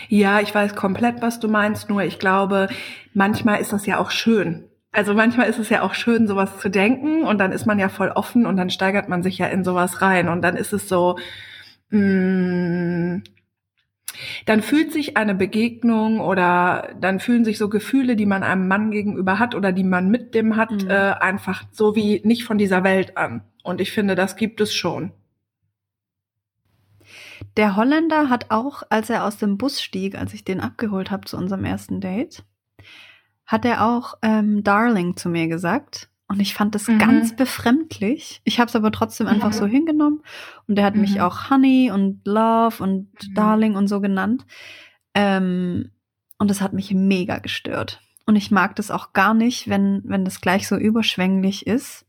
Ja, 0.08 0.40
ich 0.40 0.54
weiß 0.54 0.74
komplett, 0.74 1.22
was 1.22 1.40
du 1.40 1.48
meinst, 1.48 1.88
nur 1.88 2.02
ich 2.02 2.18
glaube, 2.18 2.68
manchmal 3.14 3.60
ist 3.60 3.72
das 3.72 3.86
ja 3.86 3.98
auch 3.98 4.10
schön. 4.10 4.64
Also 4.92 5.14
manchmal 5.14 5.48
ist 5.48 5.58
es 5.58 5.70
ja 5.70 5.82
auch 5.82 5.94
schön, 5.94 6.26
sowas 6.26 6.58
zu 6.58 6.68
denken 6.68 7.24
und 7.24 7.38
dann 7.38 7.52
ist 7.52 7.64
man 7.64 7.78
ja 7.78 7.88
voll 7.88 8.10
offen 8.10 8.44
und 8.44 8.56
dann 8.58 8.68
steigert 8.68 9.08
man 9.08 9.22
sich 9.22 9.38
ja 9.38 9.46
in 9.46 9.64
sowas 9.64 10.02
rein 10.02 10.28
und 10.28 10.42
dann 10.42 10.56
ist 10.56 10.74
es 10.74 10.86
so, 10.86 11.16
mh, 11.88 11.98
mm, 11.98 13.22
dann 14.46 14.62
fühlt 14.62 14.92
sich 14.92 15.16
eine 15.16 15.34
Begegnung 15.34 16.20
oder 16.20 16.90
dann 17.00 17.20
fühlen 17.20 17.44
sich 17.44 17.58
so 17.58 17.68
Gefühle, 17.68 18.16
die 18.16 18.26
man 18.26 18.42
einem 18.42 18.68
Mann 18.68 18.90
gegenüber 18.90 19.38
hat 19.38 19.54
oder 19.54 19.72
die 19.72 19.84
man 19.84 20.10
mit 20.10 20.34
dem 20.34 20.56
hat, 20.56 20.70
mhm. 20.70 20.90
äh, 20.90 21.12
einfach 21.20 21.64
so 21.70 21.96
wie 21.96 22.20
nicht 22.24 22.44
von 22.44 22.58
dieser 22.58 22.84
Welt 22.84 23.16
an. 23.16 23.42
Und 23.62 23.80
ich 23.80 23.92
finde, 23.92 24.14
das 24.14 24.36
gibt 24.36 24.60
es 24.60 24.74
schon. 24.74 25.12
Der 27.56 27.76
Holländer 27.76 28.28
hat 28.28 28.50
auch, 28.50 28.82
als 28.88 29.10
er 29.10 29.24
aus 29.24 29.36
dem 29.36 29.58
Bus 29.58 29.80
stieg, 29.82 30.16
als 30.16 30.34
ich 30.34 30.44
den 30.44 30.60
abgeholt 30.60 31.10
habe 31.10 31.26
zu 31.26 31.36
unserem 31.36 31.64
ersten 31.64 32.00
Date, 32.00 32.44
hat 33.46 33.64
er 33.64 33.84
auch 33.84 34.14
ähm, 34.22 34.62
Darling 34.62 35.16
zu 35.16 35.28
mir 35.28 35.48
gesagt. 35.48 36.08
Und 36.28 36.40
ich 36.40 36.54
fand 36.54 36.74
das 36.74 36.88
mhm. 36.88 36.98
ganz 36.98 37.36
befremdlich. 37.36 38.40
Ich 38.44 38.58
habe 38.58 38.68
es 38.68 38.76
aber 38.76 38.90
trotzdem 38.90 39.26
einfach 39.26 39.50
mhm. 39.50 39.54
so 39.54 39.66
hingenommen. 39.66 40.22
Und 40.66 40.78
er 40.78 40.86
hat 40.86 40.94
mhm. 40.94 41.02
mich 41.02 41.20
auch 41.20 41.50
Honey 41.50 41.90
und 41.90 42.26
Love 42.26 42.82
und 42.82 43.08
mhm. 43.12 43.34
Darling 43.34 43.76
und 43.76 43.88
so 43.88 44.00
genannt. 44.00 44.46
Ähm, 45.14 45.90
und 46.38 46.50
das 46.50 46.62
hat 46.62 46.72
mich 46.72 46.92
mega 46.94 47.38
gestört. 47.38 48.00
Und 48.24 48.36
ich 48.36 48.50
mag 48.50 48.76
das 48.76 48.90
auch 48.90 49.12
gar 49.12 49.34
nicht, 49.34 49.68
wenn, 49.68 50.00
wenn 50.04 50.24
das 50.24 50.40
gleich 50.40 50.66
so 50.66 50.76
überschwänglich 50.76 51.66
ist. 51.66 52.06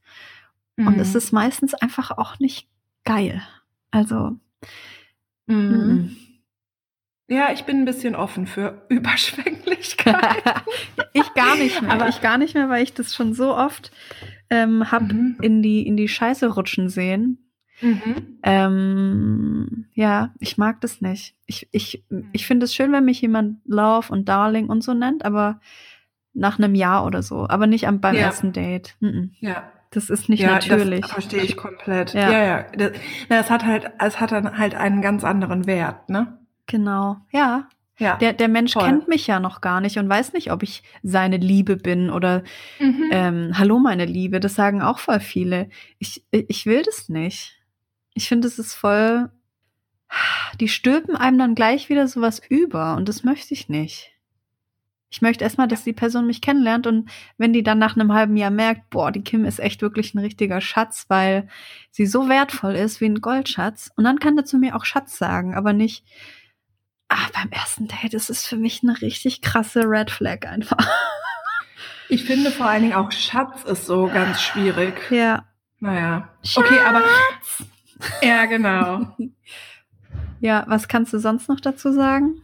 Und 0.78 1.00
es 1.00 1.12
mhm. 1.12 1.18
ist 1.18 1.32
meistens 1.34 1.74
einfach 1.74 2.12
auch 2.12 2.40
nicht 2.40 2.68
geil. 3.04 3.42
Also, 3.92 4.38
Mhm. 5.48 5.56
mhm. 5.56 6.18
Ja, 7.30 7.52
ich 7.54 7.64
bin 7.64 7.80
ein 7.80 7.86
bisschen 7.86 8.16
offen 8.16 8.48
für 8.48 8.86
Überschwänglichkeit. 8.90 10.44
ich 11.14 11.34
gar 11.34 11.56
nicht 11.56 11.82
mehr. 11.82 11.92
Aber 11.92 12.10
ich 12.10 12.22
gar 12.22 12.38
nicht 12.38 12.54
mehr, 12.54 12.70
weil 12.70 12.84
ich 12.84 12.94
das 12.94 13.16
schon 13.16 13.34
so 13.34 13.56
oft 13.56 13.92
ähm, 14.50 14.92
hab 14.92 15.04
mhm. 15.04 15.38
in 15.42 15.64
die 15.64 15.88
in 15.88 15.98
die 15.98 16.10
Scheiße 16.10 16.54
rutschen 16.54 16.90
sehen. 16.90 17.40
Mhm. 17.82 18.40
Ähm, 18.44 19.86
ja, 19.94 20.34
ich 20.40 20.58
mag 20.58 20.82
das 20.82 21.02
nicht. 21.02 21.36
Ich, 21.46 21.68
ich, 21.72 22.04
ich 22.32 22.46
finde 22.46 22.66
es 22.66 22.76
schön, 22.76 22.92
wenn 22.92 23.06
mich 23.06 23.22
jemand 23.22 23.60
Love 23.66 24.12
und 24.12 24.30
Darling 24.30 24.68
und 24.68 24.84
so 24.84 24.94
nennt, 24.94 25.26
aber 25.26 25.60
nach 26.34 26.58
einem 26.58 26.76
Jahr 26.76 27.06
oder 27.06 27.24
so. 27.24 27.48
Aber 27.48 27.68
nicht 27.68 27.88
am, 27.88 28.00
beim 28.00 28.16
ja. 28.16 28.22
ersten 28.22 28.54
Date. 28.54 28.96
Mhm. 29.00 29.32
Ja. 29.40 29.72
Das 29.94 30.10
ist 30.10 30.28
nicht 30.28 30.42
ja, 30.42 30.52
natürlich. 30.52 31.02
Das 31.02 31.12
verstehe 31.12 31.44
ich 31.44 31.56
komplett. 31.56 32.14
Ja, 32.14 32.32
ja. 32.32 32.44
ja. 32.44 32.66
Das, 32.76 32.92
das 33.30 33.50
hat 33.52 33.64
halt, 33.64 33.92
es 34.00 34.20
hat 34.20 34.32
dann 34.32 34.58
halt 34.58 34.74
einen 34.74 35.02
ganz 35.02 35.24
anderen 35.24 35.68
Wert, 35.68 36.10
ne? 36.10 36.40
Genau. 36.66 37.18
Ja. 37.32 37.68
Ja. 38.00 38.18
Der, 38.18 38.34
der 38.34 38.48
Mensch 38.48 38.74
Voll. 38.74 38.84
kennt 38.84 39.08
mich 39.08 39.28
ja 39.28 39.40
noch 39.40 39.62
gar 39.62 39.80
nicht 39.80 40.00
und 40.00 40.10
weiß 40.10 40.34
nicht, 40.34 40.52
ob 40.52 40.64
ich 40.64 40.82
seine 41.04 41.38
Liebe 41.38 41.78
bin 41.78 42.10
oder 42.10 42.44
mhm. 42.80 43.10
ähm, 43.12 43.52
Hallo, 43.58 43.78
meine 43.78 44.06
Liebe. 44.06 44.40
Das 44.40 44.56
sagen 44.56 44.82
auch 44.82 44.98
voll 44.98 45.20
viele. 45.20 45.70
Ich, 46.00 46.26
ich 46.32 46.66
will 46.66 46.82
das 46.82 47.08
nicht. 47.08 47.62
Ich 48.16 48.28
finde, 48.28 48.48
es 48.48 48.58
ist 48.58 48.74
voll. 48.74 49.30
Die 50.60 50.68
stülpen 50.68 51.16
einem 51.16 51.38
dann 51.38 51.56
gleich 51.56 51.90
wieder 51.90 52.08
sowas 52.08 52.42
über 52.50 52.96
und 52.96 53.10
das 53.10 53.24
möchte 53.24 53.54
ich 53.54 53.70
nicht. 53.70 54.13
Ich 55.14 55.22
möchte 55.22 55.44
erstmal, 55.44 55.68
dass 55.68 55.84
die 55.84 55.94
Person 55.94 56.26
mich 56.26 56.42
kennenlernt 56.42 56.88
und 56.88 57.08
wenn 57.38 57.54
die 57.54 57.62
dann 57.62 57.78
nach 57.78 57.96
einem 57.96 58.14
halben 58.14 58.36
Jahr 58.36 58.50
merkt, 58.50 58.90
boah, 58.90 59.12
die 59.12 59.24
Kim 59.24 59.46
ist 59.46 59.60
echt 59.60 59.84
wirklich 59.84 60.16
ein 60.16 60.20
richtiger 60.20 60.60
Schatz, 60.60 61.06
weil 61.08 61.48
sie 61.92 62.08
so 62.08 62.30
wertvoll 62.30 62.74
ist 62.74 63.00
wie 63.00 63.06
ein 63.06 63.22
Goldschatz. 63.22 63.92
Und 63.96 64.06
dann 64.06 64.18
kann 64.18 64.36
der 64.36 64.44
zu 64.44 64.58
mir 64.58 64.76
auch 64.76 64.86
Schatz 64.86 65.20
sagen, 65.20 65.54
aber 65.54 65.72
nicht, 65.72 66.04
ah, 67.10 67.28
beim 67.32 67.52
ersten 67.52 67.88
Date 67.88 68.16
ist 68.16 68.32
es 68.32 68.44
für 68.44 68.56
mich 68.56 68.82
eine 68.82 69.00
richtig 69.02 69.42
krasse 69.44 69.82
Red 69.82 70.10
Flag 70.10 70.48
einfach. 70.48 70.84
Ich 72.10 72.26
finde 72.26 72.50
vor 72.50 72.66
allen 72.66 72.82
Dingen 72.82 72.96
auch 72.96 73.12
Schatz 73.12 73.64
ist 73.66 73.86
so 73.86 74.08
ganz 74.08 74.42
schwierig. 74.42 74.96
Ja. 75.12 75.46
Naja. 75.80 76.30
Schatz. 76.44 76.66
Okay, 76.66 76.80
aber. 76.88 77.04
Ja, 78.24 78.46
genau. 78.46 79.16
ja, 80.40 80.66
was 80.68 80.88
kannst 80.88 81.14
du 81.14 81.20
sonst 81.20 81.50
noch 81.50 81.60
dazu 81.60 81.92
sagen? 81.92 82.42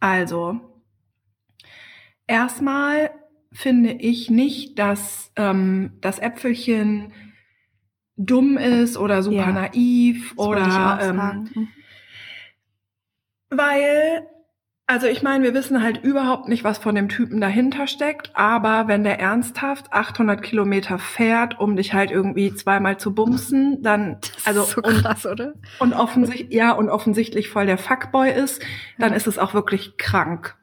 Also, 0.00 0.60
erstmal 2.26 3.10
finde 3.52 3.92
ich 3.92 4.30
nicht, 4.30 4.78
dass 4.78 5.32
ähm, 5.36 5.98
das 6.00 6.18
Äpfelchen 6.18 7.12
dumm 8.16 8.56
ist 8.56 8.96
oder 8.96 9.22
super 9.22 9.36
ja, 9.36 9.52
naiv 9.52 10.34
oder 10.36 10.98
ähm, 11.02 11.50
mhm. 11.54 11.68
weil 13.50 14.26
also 14.88 15.08
ich 15.08 15.22
meine, 15.22 15.42
wir 15.42 15.52
wissen 15.52 15.82
halt 15.82 16.04
überhaupt 16.04 16.48
nicht, 16.48 16.62
was 16.62 16.78
von 16.78 16.94
dem 16.94 17.08
Typen 17.08 17.40
dahinter 17.40 17.88
steckt, 17.88 18.30
aber 18.34 18.86
wenn 18.86 19.02
der 19.02 19.18
ernsthaft 19.18 19.92
800 19.92 20.40
Kilometer 20.42 21.00
fährt, 21.00 21.58
um 21.58 21.74
dich 21.74 21.92
halt 21.92 22.12
irgendwie 22.12 22.54
zweimal 22.54 22.96
zu 22.96 23.12
bumsen, 23.12 23.82
dann 23.82 24.18
also 24.44 24.62
so 24.62 24.82
krass, 24.82 25.26
und, 25.26 25.32
oder? 25.32 25.54
Und 25.80 25.92
offensichtlich 25.92 26.54
ja 26.54 26.70
und 26.70 26.88
offensichtlich 26.88 27.48
voll 27.48 27.66
der 27.66 27.78
Fuckboy 27.78 28.30
ist, 28.30 28.62
dann 28.98 29.10
ja. 29.10 29.16
ist 29.16 29.26
es 29.26 29.38
auch 29.38 29.54
wirklich 29.54 29.96
krank. 29.96 30.56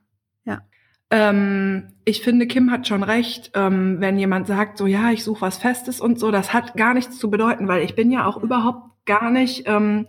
Ja. 0.45 0.61
Ähm, 1.09 1.89
ich 2.05 2.21
finde, 2.21 2.47
Kim 2.47 2.71
hat 2.71 2.87
schon 2.87 3.03
recht, 3.03 3.51
ähm, 3.55 3.97
wenn 3.99 4.17
jemand 4.17 4.47
sagt, 4.47 4.77
so 4.77 4.87
ja, 4.87 5.11
ich 5.11 5.25
suche 5.25 5.41
was 5.41 5.57
Festes 5.57 5.99
und 5.99 6.17
so, 6.17 6.31
das 6.31 6.53
hat 6.53 6.77
gar 6.77 6.93
nichts 6.93 7.19
zu 7.19 7.29
bedeuten, 7.29 7.67
weil 7.67 7.83
ich 7.83 7.95
bin 7.95 8.09
ja 8.09 8.25
auch 8.25 8.41
überhaupt 8.41 9.05
gar 9.05 9.31
nicht 9.31 9.67
ähm, 9.67 10.07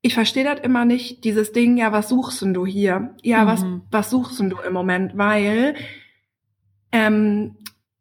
ich 0.00 0.14
verstehe 0.14 0.44
das 0.44 0.60
immer 0.60 0.84
nicht, 0.84 1.24
dieses 1.24 1.52
Ding, 1.52 1.76
ja, 1.76 1.92
was 1.92 2.08
suchst 2.08 2.42
denn 2.42 2.54
du 2.54 2.64
hier? 2.64 3.14
Ja, 3.22 3.44
mhm. 3.44 3.48
was, 3.48 3.64
was 3.90 4.10
suchst 4.10 4.38
denn 4.38 4.50
du 4.50 4.58
im 4.58 4.72
Moment? 4.72 5.18
Weil 5.18 5.74
ähm, 6.92 7.56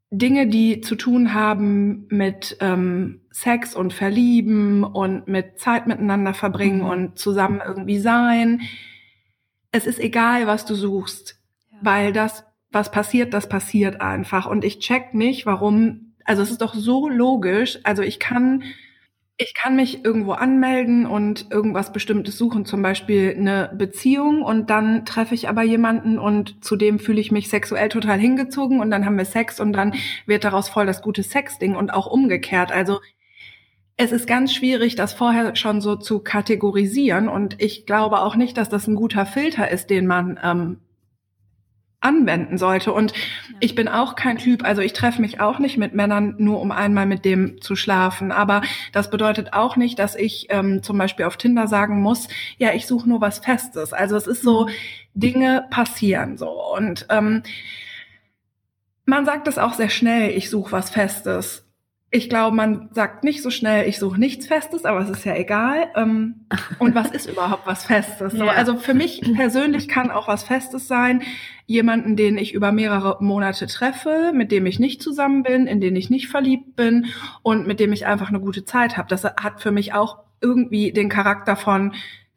Dinge, 0.09 0.47
die 0.47 0.81
zu 0.81 0.95
tun 0.95 1.33
haben 1.33 2.05
mit 2.09 2.57
ähm, 2.61 3.21
Sex 3.31 3.75
und 3.75 3.93
Verlieben 3.93 4.83
und 4.83 5.27
mit 5.27 5.59
Zeit 5.59 5.87
miteinander 5.87 6.33
verbringen 6.33 6.79
mhm. 6.79 6.89
und 6.89 7.19
zusammen 7.19 7.61
irgendwie 7.65 7.99
sein, 7.99 8.61
es 9.71 9.85
ist 9.85 9.99
egal, 9.99 10.47
was 10.47 10.65
du 10.65 10.75
suchst, 10.75 11.39
ja. 11.71 11.77
weil 11.81 12.13
das, 12.13 12.45
was 12.71 12.91
passiert, 12.91 13.33
das 13.33 13.49
passiert 13.49 14.01
einfach. 14.01 14.45
Und 14.45 14.63
ich 14.63 14.79
check 14.79 15.13
nicht, 15.13 15.45
warum, 15.45 16.13
also 16.23 16.41
es 16.41 16.51
ist 16.51 16.61
doch 16.61 16.73
so 16.73 17.09
logisch, 17.09 17.79
also 17.83 18.01
ich 18.01 18.19
kann 18.19 18.63
ich 19.39 19.53
kann 19.53 19.75
mich 19.75 20.03
irgendwo 20.03 20.31
anmelden 20.31 21.05
und 21.05 21.51
irgendwas 21.51 21.93
Bestimmtes 21.93 22.37
suchen, 22.39 22.65
zum 22.65 22.81
Beispiel 22.81 23.35
eine 23.37 23.71
Beziehung 23.75 24.41
und 24.41 24.71
dann 24.71 25.05
treffe 25.05 25.35
ich 25.35 25.47
aber 25.47 25.61
jemanden 25.61 26.17
und 26.17 26.63
zudem 26.65 26.97
fühle 26.97 27.21
ich 27.21 27.31
mich 27.31 27.47
sexuell 27.47 27.89
total 27.89 28.17
hingezogen 28.17 28.79
und 28.79 28.89
dann 28.89 29.05
haben 29.05 29.17
wir 29.17 29.25
Sex 29.25 29.59
und 29.59 29.73
dann 29.73 29.93
wird 30.25 30.43
daraus 30.43 30.69
voll 30.69 30.87
das 30.87 31.03
gute 31.03 31.21
Sexding 31.21 31.75
und 31.75 31.91
auch 31.91 32.07
umgekehrt. 32.07 32.71
Also 32.71 32.99
es 33.95 34.11
ist 34.11 34.27
ganz 34.27 34.53
schwierig, 34.53 34.95
das 34.95 35.13
vorher 35.13 35.55
schon 35.55 35.81
so 35.81 35.95
zu 35.95 36.19
kategorisieren 36.19 37.27
und 37.29 37.61
ich 37.61 37.85
glaube 37.85 38.21
auch 38.21 38.35
nicht, 38.35 38.57
dass 38.57 38.69
das 38.69 38.87
ein 38.87 38.95
guter 38.95 39.27
Filter 39.27 39.69
ist, 39.69 39.91
den 39.91 40.07
man 40.07 40.39
ähm, 40.43 40.79
anwenden 42.07 42.57
sollte. 42.57 42.93
Und 42.93 43.13
ich 43.59 43.75
bin 43.75 43.87
auch 43.87 44.15
kein 44.15 44.37
Typ, 44.37 44.63
also 44.63 44.81
ich 44.81 44.93
treffe 44.93 45.21
mich 45.21 45.39
auch 45.41 45.59
nicht 45.59 45.77
mit 45.77 45.93
Männern 45.93 46.35
nur, 46.37 46.61
um 46.61 46.71
einmal 46.71 47.05
mit 47.05 47.25
dem 47.25 47.61
zu 47.61 47.75
schlafen. 47.75 48.31
Aber 48.31 48.61
das 48.93 49.09
bedeutet 49.09 49.53
auch 49.53 49.75
nicht, 49.75 49.99
dass 49.99 50.15
ich 50.15 50.47
ähm, 50.49 50.81
zum 50.83 50.97
Beispiel 50.97 51.25
auf 51.25 51.37
Tinder 51.37 51.67
sagen 51.67 52.01
muss, 52.01 52.27
ja, 52.57 52.73
ich 52.73 52.87
suche 52.87 53.09
nur 53.09 53.21
was 53.21 53.39
Festes. 53.39 53.93
Also 53.93 54.15
es 54.15 54.27
ist 54.27 54.41
so, 54.41 54.65
mhm. 54.65 54.71
Dinge 55.13 55.65
passieren 55.69 56.37
so. 56.37 56.49
Und 56.75 57.07
ähm, 57.09 57.43
man 59.05 59.25
sagt 59.25 59.47
es 59.47 59.57
auch 59.57 59.73
sehr 59.73 59.89
schnell, 59.89 60.29
ich 60.29 60.49
suche 60.49 60.71
was 60.71 60.89
Festes 60.89 61.66
ich 62.17 62.29
glaube, 62.29 62.55
man 62.55 62.89
sagt 62.91 63.23
nicht 63.23 63.41
so 63.41 63.49
schnell, 63.49 63.87
ich 63.87 63.99
suche 63.99 64.19
nichts 64.19 64.47
Festes, 64.47 64.85
aber 64.85 64.99
es 64.99 65.09
ist 65.09 65.23
ja 65.23 65.35
egal. 65.35 65.89
Ähm, 65.95 66.45
und 66.79 66.95
was 66.95 67.11
ist 67.11 67.29
überhaupt 67.29 67.65
was 67.67 67.85
Festes? 67.85 68.33
Ja. 68.33 68.47
Also 68.47 68.77
für 68.77 68.93
mich 68.93 69.21
persönlich 69.35 69.87
kann 69.87 70.11
auch 70.11 70.27
was 70.27 70.43
Festes 70.43 70.87
sein, 70.87 71.21
jemanden, 71.67 72.15
den 72.15 72.37
ich 72.37 72.53
über 72.53 72.71
mehrere 72.71 73.17
Monate 73.23 73.67
treffe, 73.67 74.31
mit 74.33 74.51
dem 74.51 74.65
ich 74.65 74.79
nicht 74.79 75.01
zusammen 75.01 75.43
bin, 75.43 75.67
in 75.67 75.79
den 75.79 75.95
ich 75.95 76.09
nicht 76.09 76.27
verliebt 76.27 76.75
bin 76.75 77.07
und 77.43 77.67
mit 77.67 77.79
dem 77.79 77.93
ich 77.93 78.05
einfach 78.07 78.29
eine 78.29 78.39
gute 78.39 78.65
Zeit 78.65 78.97
habe. 78.97 79.07
Das 79.09 79.23
hat 79.23 79.61
für 79.61 79.71
mich 79.71 79.93
auch 79.93 80.19
irgendwie 80.41 80.91
den 80.91 81.09
Charakter 81.09 81.55
von, 81.55 81.93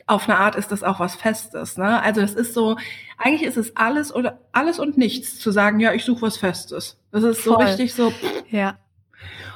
auf 0.06 0.28
eine 0.28 0.38
Art 0.38 0.56
ist 0.56 0.72
das 0.72 0.82
auch 0.82 0.98
was 0.98 1.14
Festes. 1.14 1.78
Ne? 1.78 2.02
Also 2.02 2.20
das 2.20 2.34
ist 2.34 2.52
so, 2.52 2.76
eigentlich 3.16 3.44
ist 3.44 3.56
es 3.56 3.76
alles 3.76 4.12
oder 4.12 4.40
alles 4.52 4.80
und 4.80 4.98
nichts 4.98 5.38
zu 5.38 5.52
sagen, 5.52 5.78
ja, 5.78 5.92
ich 5.92 6.04
suche 6.04 6.22
was 6.22 6.36
Festes. 6.36 6.98
Das 7.12 7.22
ist 7.22 7.44
so 7.44 7.54
Voll. 7.54 7.64
richtig 7.64 7.94
so. 7.94 8.12
Ja. 8.50 8.76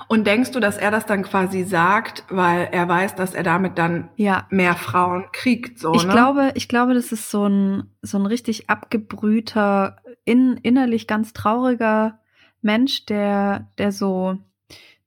Und 0.09 0.27
denkst 0.27 0.51
du, 0.51 0.61
dass 0.61 0.77
er 0.77 0.91
das 0.91 1.07
dann 1.07 1.23
quasi 1.23 1.65
sagt, 1.65 2.25
weil 2.29 2.69
er 2.73 2.89
weiß, 2.89 3.15
dass 3.15 3.35
er 3.35 3.43
damit 3.43 3.79
dann 3.79 4.11
ja. 4.17 4.47
mehr 4.51 4.75
Frauen 4.75 5.27
kriegt? 5.33 5.79
So, 5.79 5.95
ich 5.95 6.05
ne? 6.05 6.13
glaube, 6.13 6.53
ich 6.55 6.69
glaube, 6.69 6.95
das 6.95 7.13
ist 7.13 7.31
so 7.31 7.47
ein 7.47 7.85
so 8.03 8.19
ein 8.19 8.27
richtig 8.27 8.69
abgebrühter, 8.69 9.97
in, 10.25 10.57
innerlich 10.59 11.07
ganz 11.07 11.33
trauriger 11.33 12.21
Mensch, 12.61 13.07
der 13.07 13.71
der 13.79 13.93
so 13.93 14.39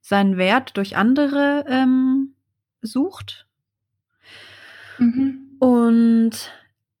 seinen 0.00 0.36
Wert 0.36 0.76
durch 0.76 0.96
andere 0.96 1.64
ähm, 1.68 2.34
sucht. 2.82 3.46
Mhm. 4.98 5.56
Und 5.58 6.52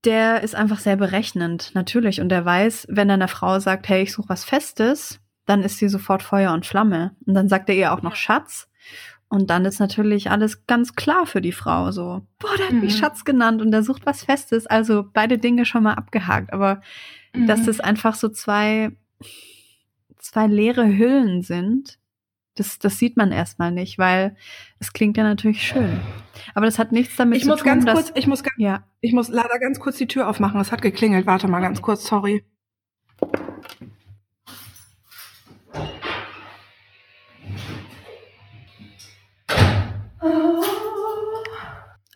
der 0.04 0.42
ist 0.42 0.54
einfach 0.54 0.78
sehr 0.78 0.96
berechnend, 0.96 1.72
natürlich. 1.74 2.20
Und 2.20 2.28
der 2.28 2.44
weiß, 2.44 2.86
wenn 2.90 3.10
er 3.10 3.14
einer 3.14 3.28
Frau 3.28 3.58
sagt, 3.58 3.88
hey, 3.88 4.02
ich 4.02 4.12
suche 4.12 4.28
was 4.28 4.44
Festes, 4.44 5.20
dann 5.48 5.62
ist 5.62 5.78
sie 5.78 5.88
sofort 5.88 6.22
Feuer 6.22 6.52
und 6.52 6.66
Flamme. 6.66 7.16
Und 7.26 7.34
dann 7.34 7.48
sagt 7.48 7.68
er 7.68 7.74
ihr 7.74 7.92
auch 7.92 8.02
noch 8.02 8.16
Schatz. 8.16 8.68
Und 9.30 9.50
dann 9.50 9.64
ist 9.64 9.78
natürlich 9.78 10.30
alles 10.30 10.66
ganz 10.66 10.94
klar 10.94 11.26
für 11.26 11.40
die 11.40 11.52
Frau. 11.52 11.90
So, 11.90 12.26
boah, 12.38 12.56
der 12.58 12.66
hat 12.66 12.74
mhm. 12.74 12.80
mich 12.80 12.96
Schatz 12.96 13.24
genannt 13.24 13.62
und 13.62 13.70
der 13.70 13.82
sucht 13.82 14.04
was 14.06 14.24
Festes. 14.24 14.66
Also 14.66 15.04
beide 15.12 15.38
Dinge 15.38 15.64
schon 15.64 15.82
mal 15.82 15.94
abgehakt. 15.94 16.52
Aber 16.52 16.82
mhm. 17.34 17.46
dass 17.46 17.66
es 17.66 17.80
einfach 17.80 18.14
so 18.14 18.28
zwei, 18.28 18.90
zwei 20.18 20.46
leere 20.46 20.86
Hüllen 20.86 21.42
sind, 21.42 21.98
das, 22.56 22.78
das 22.78 22.98
sieht 22.98 23.16
man 23.16 23.32
erstmal 23.32 23.70
nicht, 23.70 23.98
weil 23.98 24.36
es 24.80 24.92
klingt 24.92 25.16
ja 25.16 25.22
natürlich 25.22 25.62
schön. 25.62 26.00
Aber 26.54 26.66
das 26.66 26.78
hat 26.78 26.92
nichts 26.92 27.16
damit 27.16 27.38
ich 27.38 27.44
zu 27.44 27.50
muss 27.50 27.60
tun, 27.60 27.66
ganz 27.66 27.84
dass, 27.84 27.94
kurz, 27.94 28.12
ich 28.14 28.26
muss, 28.26 28.42
ja. 28.56 28.84
ich 29.00 29.12
muss 29.12 29.28
leider 29.28 29.58
ganz 29.58 29.80
kurz 29.80 29.96
die 29.96 30.08
Tür 30.08 30.28
aufmachen. 30.28 30.60
Es 30.60 30.72
hat 30.72 30.82
geklingelt. 30.82 31.26
Warte 31.26 31.48
mal 31.48 31.60
ganz 31.60 31.80
kurz, 31.80 32.04
sorry. 32.06 32.44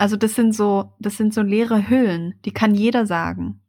Also 0.03 0.17
das 0.17 0.35
sind 0.35 0.53
so, 0.53 0.93
das 0.99 1.17
sind 1.17 1.33
so 1.33 1.43
leere 1.43 1.89
Hüllen, 1.89 2.35
die 2.45 2.51
kann 2.51 2.75
jeder 2.75 3.07
sagen. 3.07 3.61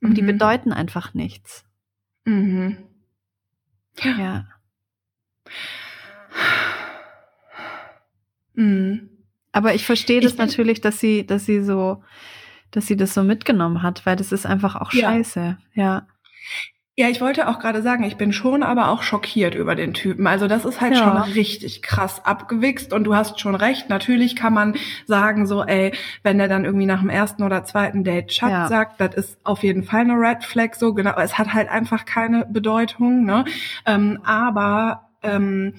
Und 0.00 0.10
mhm. 0.10 0.14
die 0.14 0.22
bedeuten 0.22 0.72
einfach 0.72 1.12
nichts. 1.12 1.64
Mhm. 2.24 2.76
Ja. 4.04 4.46
Mhm. 8.54 9.10
Aber 9.50 9.74
ich 9.74 9.86
verstehe 9.86 10.20
das 10.20 10.34
ich 10.34 10.38
natürlich, 10.38 10.82
dass 10.82 11.00
sie, 11.00 11.26
dass 11.26 11.46
sie 11.46 11.64
so, 11.64 12.04
dass 12.70 12.86
sie 12.86 12.96
das 12.96 13.12
so 13.12 13.24
mitgenommen 13.24 13.82
hat, 13.82 14.06
weil 14.06 14.14
das 14.14 14.30
ist 14.30 14.46
einfach 14.46 14.76
auch 14.76 14.92
scheiße. 14.92 15.58
Ja. 15.74 16.06
Ja. 17.00 17.08
Ich 17.08 17.20
wollte 17.20 17.48
auch 17.48 17.58
gerade 17.58 17.82
sagen, 17.82 18.04
ich 18.04 18.16
bin 18.16 18.32
schon 18.32 18.62
aber 18.62 18.90
auch 18.90 19.02
schockiert 19.02 19.54
über 19.54 19.74
den 19.74 19.94
Typen. 19.94 20.26
Also 20.26 20.46
das 20.46 20.64
ist 20.64 20.80
halt 20.80 20.94
ja. 20.94 20.98
schon 20.98 21.32
richtig 21.32 21.82
krass 21.82 22.24
abgewichst 22.24 22.92
und 22.92 23.04
du 23.04 23.14
hast 23.14 23.40
schon 23.40 23.54
recht. 23.54 23.88
Natürlich 23.88 24.36
kann 24.36 24.52
man 24.52 24.76
sagen 25.06 25.46
so, 25.46 25.64
ey, 25.64 25.92
wenn 26.22 26.38
der 26.38 26.48
dann 26.48 26.64
irgendwie 26.64 26.86
nach 26.86 27.00
dem 27.00 27.10
ersten 27.10 27.42
oder 27.42 27.64
zweiten 27.64 28.04
Date 28.04 28.32
Schatz 28.32 28.50
ja. 28.50 28.68
sagt, 28.68 29.00
das 29.00 29.14
ist 29.14 29.38
auf 29.44 29.62
jeden 29.62 29.82
Fall 29.82 30.00
eine 30.00 30.14
Red 30.14 30.44
Flag, 30.44 30.74
so 30.74 30.94
genau. 30.94 31.16
Es 31.16 31.38
hat 31.38 31.52
halt 31.54 31.68
einfach 31.68 32.04
keine 32.04 32.46
Bedeutung, 32.46 33.24
ne? 33.24 33.44
Ähm, 33.86 34.20
aber 34.24 35.08
ähm, 35.22 35.74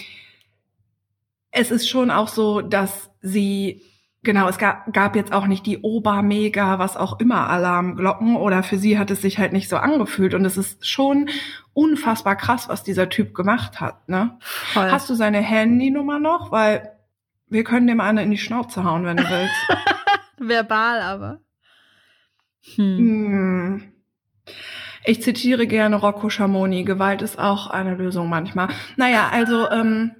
es 1.51 1.71
ist 1.71 1.87
schon 1.87 2.11
auch 2.11 2.27
so, 2.27 2.61
dass 2.61 3.11
sie 3.21 3.81
Genau, 4.23 4.47
es 4.47 4.59
gab, 4.59 4.93
gab 4.93 5.15
jetzt 5.15 5.33
auch 5.33 5.47
nicht 5.47 5.65
die 5.65 5.79
Obermega, 5.79 6.77
was 6.77 6.95
auch 6.95 7.19
immer 7.19 7.49
Alarmglocken 7.49 8.35
oder 8.35 8.61
für 8.61 8.77
sie 8.77 8.99
hat 8.99 9.09
es 9.09 9.21
sich 9.21 9.39
halt 9.39 9.51
nicht 9.51 9.67
so 9.67 9.77
angefühlt 9.77 10.35
und 10.35 10.45
es 10.45 10.57
ist 10.57 10.87
schon 10.87 11.27
unfassbar 11.73 12.35
krass, 12.35 12.69
was 12.69 12.83
dieser 12.83 13.09
Typ 13.09 13.33
gemacht 13.33 13.81
hat. 13.81 14.07
Ne? 14.07 14.37
Voll. 14.39 14.91
Hast 14.91 15.09
du 15.09 15.15
seine 15.15 15.39
Handynummer 15.39 16.19
noch? 16.19 16.51
Weil 16.51 16.91
wir 17.47 17.63
können 17.63 17.87
dem 17.87 17.99
eine 17.99 18.21
in 18.21 18.29
die 18.29 18.37
Schnauze 18.37 18.83
hauen, 18.83 19.05
wenn 19.05 19.17
du 19.17 19.23
willst. 19.23 19.55
Verbal 20.37 21.01
aber. 21.01 21.39
Hm. 22.75 22.97
hm. 22.97 23.93
Ich 25.03 25.23
zitiere 25.23 25.65
gerne 25.65 25.95
Rocco 25.95 26.29
Schamoni, 26.29 26.83
Gewalt 26.83 27.23
ist 27.23 27.39
auch 27.39 27.67
eine 27.67 27.95
Lösung 27.95 28.29
manchmal. 28.29 28.67
Naja, 28.97 29.29
also 29.31 29.69
ähm, 29.71 30.11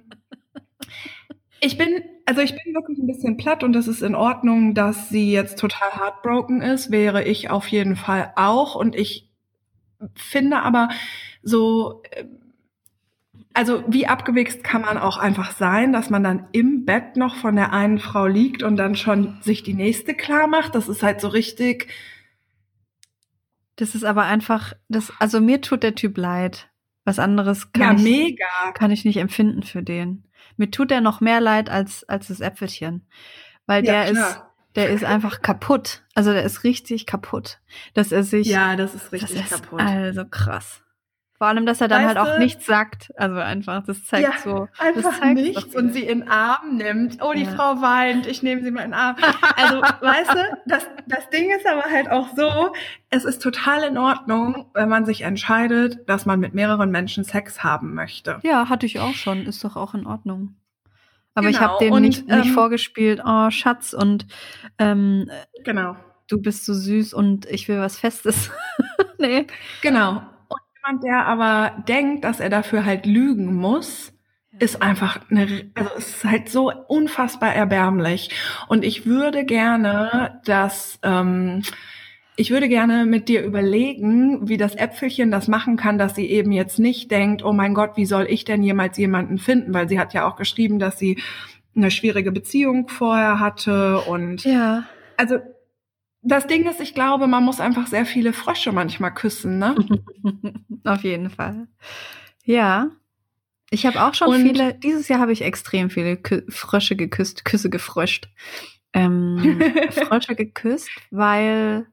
ich 1.62 1.78
bin, 1.78 2.02
also 2.26 2.40
ich 2.40 2.50
bin 2.50 2.74
wirklich 2.74 2.98
ein 2.98 3.06
bisschen 3.06 3.36
platt 3.36 3.62
und 3.62 3.72
das 3.72 3.86
ist 3.86 4.02
in 4.02 4.16
Ordnung, 4.16 4.74
dass 4.74 5.08
sie 5.08 5.32
jetzt 5.32 5.58
total 5.58 5.94
heartbroken 5.94 6.60
ist, 6.60 6.90
wäre 6.90 7.22
ich 7.22 7.50
auf 7.50 7.68
jeden 7.68 7.94
Fall 7.94 8.32
auch. 8.34 8.74
Und 8.74 8.96
ich 8.96 9.30
finde 10.14 10.60
aber 10.62 10.88
so, 11.42 12.02
äh, 12.10 12.24
also 13.54 13.84
wie 13.86 14.08
abgewichst 14.08 14.64
kann 14.64 14.82
man 14.82 14.98
auch 14.98 15.18
einfach 15.18 15.52
sein, 15.52 15.92
dass 15.92 16.10
man 16.10 16.24
dann 16.24 16.48
im 16.50 16.84
Bett 16.84 17.16
noch 17.16 17.36
von 17.36 17.54
der 17.54 17.72
einen 17.72 18.00
Frau 18.00 18.26
liegt 18.26 18.64
und 18.64 18.76
dann 18.76 18.96
schon 18.96 19.38
sich 19.42 19.62
die 19.62 19.74
nächste 19.74 20.14
klar 20.14 20.48
macht. 20.48 20.74
Das 20.74 20.88
ist 20.88 21.04
halt 21.04 21.20
so 21.20 21.28
richtig. 21.28 21.88
Das 23.76 23.94
ist 23.94 24.04
aber 24.04 24.24
einfach, 24.24 24.72
das, 24.88 25.12
also 25.20 25.40
mir 25.40 25.60
tut 25.60 25.84
der 25.84 25.94
Typ 25.94 26.18
leid. 26.18 26.70
Was 27.04 27.18
anderes 27.18 27.72
kann, 27.72 27.98
ja, 27.98 28.04
ich, 28.04 28.38
kann 28.74 28.90
ich 28.90 29.04
nicht 29.04 29.16
empfinden 29.16 29.64
für 29.64 29.82
den. 29.82 30.24
Mir 30.56 30.70
tut 30.70 30.90
er 30.90 31.00
noch 31.00 31.20
mehr 31.20 31.40
leid 31.40 31.70
als, 31.70 32.04
als 32.08 32.28
das 32.28 32.40
Äpfelchen. 32.40 33.06
Weil 33.66 33.84
ja, 33.84 34.04
der 34.04 34.12
klar. 34.12 34.28
ist, 34.28 34.42
der 34.74 34.90
ist 34.90 35.04
einfach 35.04 35.42
kaputt. 35.42 36.02
Also 36.14 36.32
der 36.32 36.44
ist 36.44 36.64
richtig 36.64 37.06
kaputt. 37.06 37.60
Dass 37.94 38.12
er 38.12 38.24
sich. 38.24 38.46
Ja, 38.46 38.76
das 38.76 38.94
ist 38.94 39.12
richtig 39.12 39.42
das 39.42 39.52
ist 39.52 39.62
kaputt. 39.62 39.80
Also 39.80 40.24
krass. 40.24 40.82
Vor 41.42 41.48
allem, 41.48 41.66
dass 41.66 41.80
er 41.80 41.88
dann 41.88 42.04
weißt 42.06 42.16
halt 42.16 42.28
auch 42.28 42.38
nichts 42.38 42.66
sagt. 42.66 43.12
Also 43.16 43.40
einfach, 43.40 43.82
das 43.84 44.04
zeigt 44.04 44.22
ja, 44.22 44.38
so. 44.38 44.68
Einfach 44.78 45.18
zeigt 45.18 45.40
nichts 45.40 45.74
und 45.74 45.92
sie 45.92 46.04
in 46.04 46.20
den 46.20 46.28
Arm 46.28 46.76
nimmt. 46.76 47.18
Oh, 47.20 47.32
die 47.32 47.42
ja. 47.42 47.50
Frau 47.50 47.82
weint, 47.82 48.28
ich 48.28 48.44
nehme 48.44 48.62
sie 48.62 48.70
mal 48.70 48.82
in 48.82 48.92
den 48.92 48.94
Arm. 48.94 49.16
Also, 49.56 49.80
weißt 50.00 50.30
du, 50.30 50.58
das, 50.66 50.86
das 51.08 51.30
Ding 51.30 51.50
ist 51.50 51.66
aber 51.66 51.82
halt 51.90 52.08
auch 52.12 52.28
so, 52.36 52.72
es 53.10 53.24
ist 53.24 53.42
total 53.42 53.82
in 53.82 53.98
Ordnung, 53.98 54.66
wenn 54.72 54.88
man 54.88 55.04
sich 55.04 55.22
entscheidet, 55.22 56.08
dass 56.08 56.26
man 56.26 56.38
mit 56.38 56.54
mehreren 56.54 56.92
Menschen 56.92 57.24
Sex 57.24 57.64
haben 57.64 57.92
möchte. 57.92 58.38
Ja, 58.44 58.68
hatte 58.68 58.86
ich 58.86 59.00
auch 59.00 59.14
schon. 59.14 59.44
Ist 59.44 59.64
doch 59.64 59.74
auch 59.74 59.94
in 59.94 60.06
Ordnung. 60.06 60.54
Aber 61.34 61.48
genau. 61.48 61.58
ich 61.58 61.60
habe 61.60 61.84
dem 61.84 62.00
nicht, 62.02 62.24
ähm, 62.28 62.38
nicht 62.38 62.52
vorgespielt, 62.52 63.20
oh 63.26 63.50
Schatz 63.50 63.94
und 63.94 64.28
ähm, 64.78 65.28
genau. 65.64 65.96
du 66.28 66.40
bist 66.40 66.66
so 66.66 66.72
süß 66.72 67.12
und 67.12 67.46
ich 67.46 67.66
will 67.66 67.80
was 67.80 67.98
Festes. 67.98 68.52
nee. 69.18 69.48
Genau 69.80 70.22
jemand, 70.82 71.04
der 71.04 71.26
aber 71.26 71.82
denkt, 71.88 72.24
dass 72.24 72.40
er 72.40 72.50
dafür 72.50 72.84
halt 72.84 73.06
lügen 73.06 73.54
muss, 73.54 74.12
ist 74.58 74.82
einfach 74.82 75.20
eine, 75.30 75.70
also 75.74 75.90
ist 75.96 76.24
halt 76.24 76.48
so 76.48 76.72
unfassbar 76.88 77.54
erbärmlich. 77.54 78.30
Und 78.68 78.84
ich 78.84 79.06
würde 79.06 79.44
gerne, 79.44 80.40
dass 80.44 80.98
ähm, 81.02 81.62
ich 82.36 82.50
würde 82.50 82.68
gerne 82.68 83.04
mit 83.04 83.28
dir 83.28 83.42
überlegen, 83.44 84.48
wie 84.48 84.56
das 84.56 84.74
Äpfelchen 84.74 85.30
das 85.30 85.48
machen 85.48 85.76
kann, 85.76 85.98
dass 85.98 86.14
sie 86.14 86.26
eben 86.26 86.52
jetzt 86.52 86.78
nicht 86.78 87.10
denkt, 87.10 87.44
oh 87.44 87.52
mein 87.52 87.74
Gott, 87.74 87.96
wie 87.96 88.06
soll 88.06 88.26
ich 88.28 88.44
denn 88.44 88.62
jemals 88.62 88.98
jemanden 88.98 89.38
finden? 89.38 89.74
Weil 89.74 89.88
sie 89.88 89.98
hat 89.98 90.14
ja 90.14 90.26
auch 90.28 90.36
geschrieben, 90.36 90.78
dass 90.78 90.98
sie 90.98 91.20
eine 91.74 91.90
schwierige 91.90 92.32
Beziehung 92.32 92.88
vorher 92.88 93.40
hatte 93.40 94.00
und 94.00 94.44
ja. 94.44 94.84
also 95.16 95.38
das 96.22 96.46
Ding 96.46 96.68
ist, 96.68 96.80
ich 96.80 96.94
glaube, 96.94 97.26
man 97.26 97.44
muss 97.44 97.60
einfach 97.60 97.86
sehr 97.86 98.06
viele 98.06 98.32
Frösche 98.32 98.72
manchmal 98.72 99.12
küssen, 99.12 99.58
ne? 99.58 99.74
Auf 100.84 101.02
jeden 101.02 101.30
Fall. 101.30 101.66
Ja. 102.44 102.90
Ich 103.70 103.86
habe 103.86 104.02
auch 104.02 104.14
schon 104.14 104.28
Und 104.28 104.42
viele, 104.42 104.74
dieses 104.74 105.08
Jahr 105.08 105.20
habe 105.20 105.32
ich 105.32 105.42
extrem 105.42 105.90
viele 105.90 106.16
Kü 106.16 106.42
Frösche 106.48 106.94
geküsst, 106.94 107.44
Küsse 107.44 107.70
gefröscht. 107.70 108.28
Ähm, 108.92 109.60
Frösche 109.90 110.36
geküsst, 110.36 110.90
weil 111.10 111.86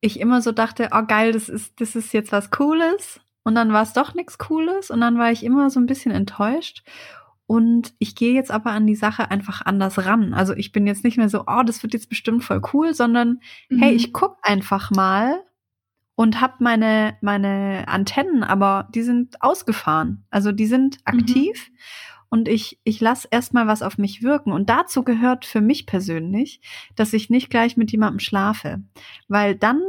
ich 0.00 0.20
immer 0.20 0.42
so 0.42 0.52
dachte, 0.52 0.90
oh 0.92 1.02
geil, 1.06 1.32
das 1.32 1.48
ist, 1.48 1.80
das 1.80 1.96
ist 1.96 2.12
jetzt 2.12 2.30
was 2.30 2.50
Cooles. 2.50 3.20
Und 3.42 3.54
dann 3.54 3.72
war 3.72 3.82
es 3.82 3.92
doch 3.92 4.14
nichts 4.14 4.38
Cooles. 4.38 4.90
Und 4.90 5.00
dann 5.00 5.18
war 5.18 5.32
ich 5.32 5.42
immer 5.42 5.70
so 5.70 5.80
ein 5.80 5.86
bisschen 5.86 6.12
enttäuscht. 6.12 6.82
Und 7.46 7.92
ich 7.98 8.14
gehe 8.14 8.32
jetzt 8.32 8.50
aber 8.50 8.70
an 8.70 8.86
die 8.86 8.94
Sache 8.94 9.30
einfach 9.30 9.60
anders 9.64 10.06
ran. 10.06 10.32
Also 10.32 10.54
ich 10.54 10.72
bin 10.72 10.86
jetzt 10.86 11.04
nicht 11.04 11.18
mehr 11.18 11.28
so, 11.28 11.44
oh, 11.46 11.62
das 11.64 11.82
wird 11.82 11.92
jetzt 11.92 12.08
bestimmt 12.08 12.42
voll 12.42 12.62
cool, 12.72 12.94
sondern 12.94 13.40
mhm. 13.68 13.78
hey, 13.80 13.94
ich 13.94 14.12
guck 14.12 14.38
einfach 14.42 14.90
mal 14.90 15.42
und 16.14 16.40
hab 16.40 16.60
meine 16.60 17.16
meine 17.20 17.84
Antennen, 17.86 18.44
aber 18.44 18.88
die 18.94 19.02
sind 19.02 19.42
ausgefahren. 19.42 20.24
Also 20.30 20.52
die 20.52 20.66
sind 20.66 20.98
mhm. 20.98 21.18
aktiv 21.18 21.68
mhm. 21.68 21.76
und 22.30 22.48
ich 22.48 22.80
ich 22.84 23.00
lass 23.00 23.26
erstmal 23.26 23.66
was 23.66 23.82
auf 23.82 23.98
mich 23.98 24.22
wirken 24.22 24.52
und 24.52 24.70
dazu 24.70 25.02
gehört 25.02 25.44
für 25.44 25.60
mich 25.60 25.86
persönlich, 25.86 26.62
dass 26.96 27.12
ich 27.12 27.28
nicht 27.28 27.50
gleich 27.50 27.76
mit 27.76 27.92
jemandem 27.92 28.20
schlafe, 28.20 28.82
weil 29.28 29.54
dann 29.54 29.82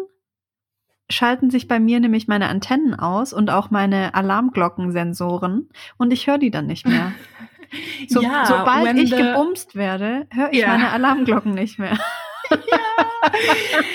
schalten 1.09 1.49
sich 1.49 1.67
bei 1.67 1.79
mir 1.79 1.99
nämlich 1.99 2.27
meine 2.27 2.49
Antennen 2.49 2.95
aus 2.95 3.33
und 3.33 3.49
auch 3.49 3.69
meine 3.69 4.15
Alarmglockensensoren 4.15 5.69
und 5.97 6.13
ich 6.13 6.27
höre 6.27 6.37
die 6.37 6.51
dann 6.51 6.67
nicht 6.67 6.87
mehr. 6.87 7.11
So, 8.07 8.21
ja, 8.21 8.45
sobald 8.45 8.95
ich 8.95 9.11
gebumst 9.11 9.75
werde, 9.75 10.27
höre 10.31 10.53
ich 10.53 10.59
ja. 10.59 10.67
meine 10.67 10.91
Alarmglocken 10.91 11.53
nicht 11.53 11.79
mehr. 11.79 11.97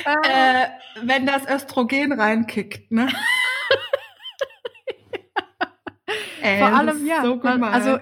Ja. 0.04 0.16
äh, 0.24 0.66
wenn 1.02 1.24
das 1.24 1.48
Östrogen 1.48 2.12
reinkickt, 2.12 2.90
ne? 2.90 3.06
Ey, 6.42 6.58
Vor 6.58 6.76
allem, 6.76 7.06
ja. 7.06 7.22
So 7.22 7.40
also 7.40 7.98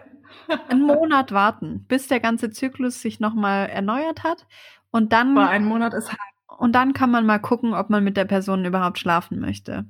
einen 0.68 0.82
Monat 0.82 1.30
warten, 1.32 1.84
bis 1.86 2.08
der 2.08 2.20
ganze 2.20 2.50
Zyklus 2.50 3.02
sich 3.02 3.20
nochmal 3.20 3.68
erneuert 3.68 4.24
hat. 4.24 4.46
Und 4.90 5.12
dann. 5.12 5.34
Boah, 5.34 5.48
ein 5.48 5.66
Monat 5.66 5.92
ist 5.92 6.08
halt 6.08 6.18
und 6.58 6.72
dann 6.72 6.92
kann 6.92 7.10
man 7.10 7.24
mal 7.24 7.38
gucken, 7.38 7.72
ob 7.72 7.88
man 7.88 8.02
mit 8.02 8.16
der 8.16 8.24
Person 8.24 8.64
überhaupt 8.64 8.98
schlafen 8.98 9.38
möchte. 9.38 9.86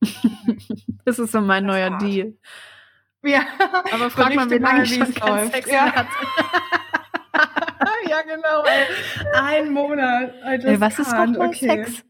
das 1.04 1.18
ist 1.18 1.32
so 1.32 1.42
mein 1.42 1.66
das 1.66 1.76
neuer 1.76 1.90
hart. 1.90 2.02
Deal. 2.02 2.34
Ja, 3.22 3.42
aber 3.92 4.08
frag 4.08 4.34
mal, 4.34 4.50
wie 4.50 4.58
lange 4.58 4.84
ich 4.84 5.14
keinen 5.14 5.50
Sex 5.50 5.70
ja. 5.70 5.86
ja, 8.08 8.22
genau. 8.22 8.64
Ey. 8.64 8.86
Ein 9.34 9.72
Monat. 9.72 10.32
Ey, 10.44 10.80
was 10.80 10.98
ist 10.98 11.12
nochmal 11.12 11.48
okay. 11.48 11.84
Sex? 11.84 12.04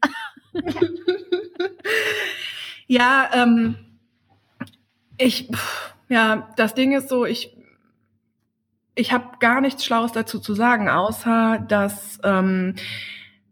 ja, 2.87 3.29
ähm, 3.33 3.75
ich, 5.17 5.49
ja, 6.07 6.53
das 6.55 6.75
Ding 6.75 6.93
ist 6.93 7.09
so, 7.09 7.25
ich, 7.25 7.57
ich 8.95 9.11
habe 9.11 9.37
gar 9.39 9.59
nichts 9.59 9.83
Schlaues 9.83 10.13
dazu 10.13 10.39
zu 10.39 10.53
sagen, 10.53 10.87
außer 10.87 11.65
dass 11.67 12.19
ähm, 12.23 12.75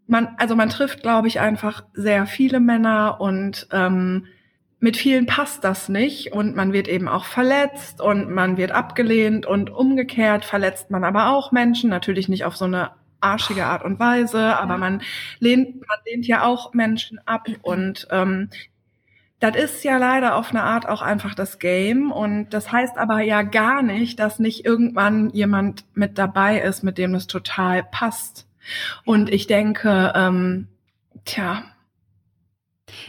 man, 0.08 0.30
also 0.38 0.56
man 0.56 0.70
trifft, 0.70 1.02
glaube 1.02 1.28
ich, 1.28 1.40
einfach 1.40 1.84
sehr 1.94 2.26
viele 2.26 2.60
Männer 2.60 3.20
und 3.20 3.68
ähm, 3.72 4.28
mit 4.80 4.98
vielen 4.98 5.26
passt 5.26 5.64
das 5.64 5.90
nicht 5.90 6.34
und 6.34 6.56
man 6.56 6.74
wird 6.74 6.88
eben 6.88 7.08
auch 7.08 7.26
verletzt 7.26 8.02
und 8.02 8.30
man 8.30 8.58
wird 8.58 8.72
abgelehnt 8.72 9.46
und 9.46 9.70
umgekehrt 9.70 10.46
verletzt 10.46 10.92
man 10.92 11.04
aber 11.04 11.30
auch 11.30 11.52
Menschen, 11.52 11.90
natürlich 11.90 12.30
nicht 12.30 12.46
auf 12.46 12.56
so 12.56 12.66
eine 12.66 12.92
arschige 13.20 13.66
Art 13.66 13.84
und 13.84 14.00
Weise, 14.00 14.60
aber 14.60 14.78
man 14.78 15.02
lehnt, 15.40 15.76
man 15.88 15.98
lehnt 16.06 16.28
ja 16.28 16.44
auch 16.44 16.74
Menschen 16.74 17.20
ab 17.26 17.48
und 17.64 18.08
ähm, 18.12 18.50
das 19.40 19.56
ist 19.56 19.84
ja 19.84 19.98
leider 19.98 20.36
auf 20.36 20.52
eine 20.52 20.64
Art 20.64 20.88
auch 20.88 21.02
einfach 21.02 21.36
das 21.36 21.60
Game 21.60 22.12
und 22.12 22.50
das 22.50 22.72
heißt 22.72 22.98
aber 22.98 23.22
ja 23.22 23.42
gar 23.42 23.82
nicht, 23.82 24.20
dass 24.20 24.40
nicht 24.40 24.66
irgendwann 24.66 25.30
jemand 25.32 25.86
mit 25.94 26.18
dabei 26.18 26.60
ist, 26.60 26.84
mit 26.84 26.98
dem 26.98 27.16
es 27.16 27.28
total 27.28 27.84
passt. 27.84 28.48
Und 29.04 29.32
ich 29.32 29.48
denke, 29.48 30.14
ähm, 30.16 30.68
tja. 31.26 31.64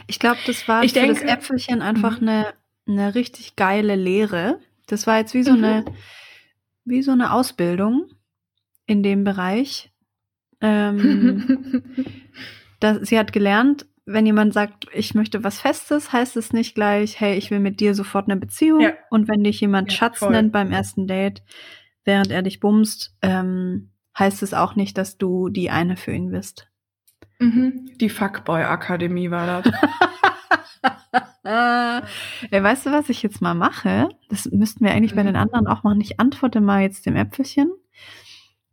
Ich 0.07 0.19
glaube, 0.19 0.39
das 0.45 0.67
war 0.67 0.83
ich 0.83 0.93
für 0.93 0.99
denke, 0.99 1.21
das 1.25 1.31
Äpfelchen 1.31 1.81
einfach 1.81 2.19
mhm. 2.19 2.29
eine, 2.29 2.53
eine 2.87 3.15
richtig 3.15 3.55
geile 3.55 3.95
Lehre. 3.95 4.59
Das 4.87 5.07
war 5.07 5.17
jetzt 5.17 5.33
wie 5.33 5.43
so 5.43 5.53
mhm. 5.53 5.63
eine, 5.63 5.85
wie 6.85 7.01
so 7.01 7.11
eine 7.11 7.31
Ausbildung 7.31 8.09
in 8.85 9.03
dem 9.03 9.23
Bereich. 9.23 9.91
Ähm, 10.61 11.83
das, 12.79 13.07
sie 13.07 13.19
hat 13.19 13.33
gelernt, 13.33 13.85
wenn 14.05 14.25
jemand 14.25 14.53
sagt, 14.53 14.87
ich 14.93 15.13
möchte 15.13 15.43
was 15.43 15.59
Festes, 15.59 16.13
heißt 16.13 16.37
es 16.37 16.53
nicht 16.53 16.75
gleich, 16.75 17.19
hey, 17.19 17.37
ich 17.37 17.51
will 17.51 17.59
mit 17.59 17.81
dir 17.81 17.93
sofort 17.93 18.29
eine 18.29 18.39
Beziehung. 18.39 18.79
Ja. 18.79 18.93
Und 19.09 19.27
wenn 19.27 19.43
dich 19.43 19.59
jemand 19.59 19.91
ja, 19.91 19.97
Schatz 19.97 20.19
voll. 20.19 20.31
nennt 20.31 20.53
beim 20.53 20.71
ersten 20.71 21.07
Date, 21.07 21.43
während 22.05 22.31
er 22.31 22.41
dich 22.41 22.61
bumst, 22.61 23.15
ähm, 23.21 23.89
heißt 24.17 24.43
es 24.43 24.53
auch 24.53 24.75
nicht, 24.75 24.97
dass 24.97 25.17
du 25.17 25.49
die 25.49 25.69
eine 25.69 25.97
für 25.97 26.11
ihn 26.13 26.31
bist. 26.31 26.67
Mhm. 27.39 27.91
Die 27.99 28.09
Fuckboy-Akademie 28.09 29.29
war 29.31 29.61
das. 29.61 29.73
Ey, 32.51 32.63
weißt 32.63 32.85
du, 32.85 32.91
was 32.91 33.09
ich 33.09 33.23
jetzt 33.23 33.41
mal 33.41 33.53
mache? 33.53 34.09
Das 34.29 34.45
müssten 34.51 34.83
wir 34.83 34.91
eigentlich 34.91 35.13
mhm. 35.13 35.17
bei 35.17 35.23
den 35.23 35.35
anderen 35.35 35.67
auch 35.67 35.83
machen. 35.83 36.01
Ich 36.01 36.19
antworte 36.19 36.61
mal 36.61 36.81
jetzt 36.81 37.05
dem 37.05 37.15
Äpfelchen, 37.15 37.71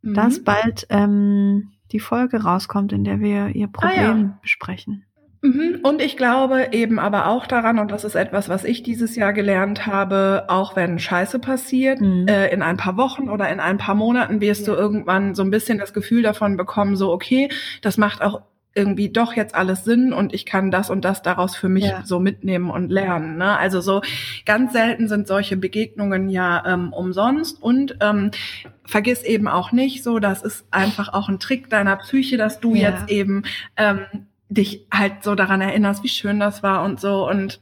mhm. 0.02 0.14
dass 0.14 0.42
bald 0.42 0.86
ähm, 0.90 1.72
die 1.92 2.00
Folge 2.00 2.42
rauskommt, 2.42 2.92
in 2.92 3.04
der 3.04 3.20
wir 3.20 3.48
ihr 3.48 3.68
Problem 3.68 4.00
ah, 4.00 4.18
ja. 4.18 4.38
besprechen. 4.42 5.04
Mhm. 5.44 5.80
Und 5.82 6.00
ich 6.00 6.16
glaube 6.16 6.68
eben 6.72 6.98
aber 6.98 7.28
auch 7.28 7.46
daran, 7.46 7.78
und 7.78 7.90
das 7.90 8.04
ist 8.04 8.14
etwas, 8.14 8.48
was 8.48 8.64
ich 8.64 8.82
dieses 8.82 9.14
Jahr 9.14 9.34
gelernt 9.34 9.86
habe, 9.86 10.44
auch 10.48 10.74
wenn 10.74 10.98
Scheiße 10.98 11.38
passiert, 11.38 12.00
mhm. 12.00 12.26
äh, 12.26 12.48
in 12.48 12.62
ein 12.62 12.78
paar 12.78 12.96
Wochen 12.96 13.28
oder 13.28 13.50
in 13.50 13.60
ein 13.60 13.76
paar 13.76 13.94
Monaten 13.94 14.40
wirst 14.40 14.66
ja. 14.66 14.72
du 14.72 14.80
irgendwann 14.80 15.34
so 15.34 15.42
ein 15.42 15.50
bisschen 15.50 15.78
das 15.78 15.92
Gefühl 15.92 16.22
davon 16.22 16.56
bekommen, 16.56 16.96
so, 16.96 17.12
okay, 17.12 17.50
das 17.82 17.98
macht 17.98 18.22
auch 18.22 18.40
irgendwie 18.74 19.10
doch 19.10 19.34
jetzt 19.34 19.54
alles 19.54 19.84
Sinn 19.84 20.12
und 20.14 20.32
ich 20.34 20.46
kann 20.46 20.70
das 20.70 20.88
und 20.88 21.04
das 21.04 21.20
daraus 21.20 21.54
für 21.56 21.68
mich 21.68 21.84
Ja. 21.84 22.02
so 22.04 22.18
mitnehmen 22.18 22.70
und 22.70 22.90
lernen. 22.90 23.36
Ne? 23.36 23.56
Also 23.56 23.80
so 23.82 24.00
ganz 24.46 24.72
selten 24.72 25.08
sind 25.08 25.28
solche 25.28 25.56
Begegnungen 25.58 26.28
ja 26.30 26.64
ähm, 26.66 26.92
umsonst 26.92 27.62
und 27.62 27.98
ähm, 28.00 28.30
vergiss 28.84 29.22
eben 29.22 29.46
auch 29.46 29.72
nicht 29.72 30.02
so, 30.02 30.18
das 30.18 30.42
ist 30.42 30.66
einfach 30.70 31.12
auch 31.12 31.28
ein 31.28 31.38
Trick 31.38 31.70
deiner 31.70 31.96
Psyche, 31.96 32.36
dass 32.38 32.60
du 32.60 32.74
Ja. 32.74 32.90
jetzt 32.90 33.10
eben 33.10 33.44
ähm, 33.76 34.00
dich 34.48 34.86
halt 34.92 35.22
so 35.24 35.34
daran 35.34 35.60
erinnerst, 35.60 36.02
wie 36.04 36.08
schön 36.08 36.40
das 36.40 36.62
war 36.62 36.82
und 36.84 37.00
so 37.00 37.28
und 37.28 37.60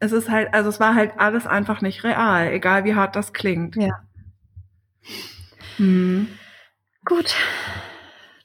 es 0.00 0.12
ist 0.12 0.30
halt, 0.30 0.54
also 0.54 0.68
es 0.68 0.78
war 0.78 0.94
halt 0.94 1.12
alles 1.18 1.46
einfach 1.46 1.80
nicht 1.80 2.04
real, 2.04 2.52
egal 2.52 2.84
wie 2.84 2.94
hart 2.94 3.16
das 3.16 3.32
klingt. 3.32 3.76
Ja. 3.76 4.02
Mhm. 5.78 6.28
Gut. 7.04 7.34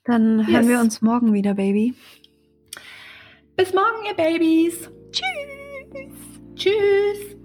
Dann 0.06 0.48
hören 0.48 0.64
Yes. 0.64 0.68
wir 0.68 0.80
uns 0.80 1.02
morgen 1.02 1.34
wieder, 1.34 1.54
Baby. 1.54 1.94
Bis 3.56 3.74
morgen, 3.74 4.06
ihr 4.08 4.16
Babys. 4.16 4.90
Tschüss. 5.12 6.16
Tschüss. 6.56 7.38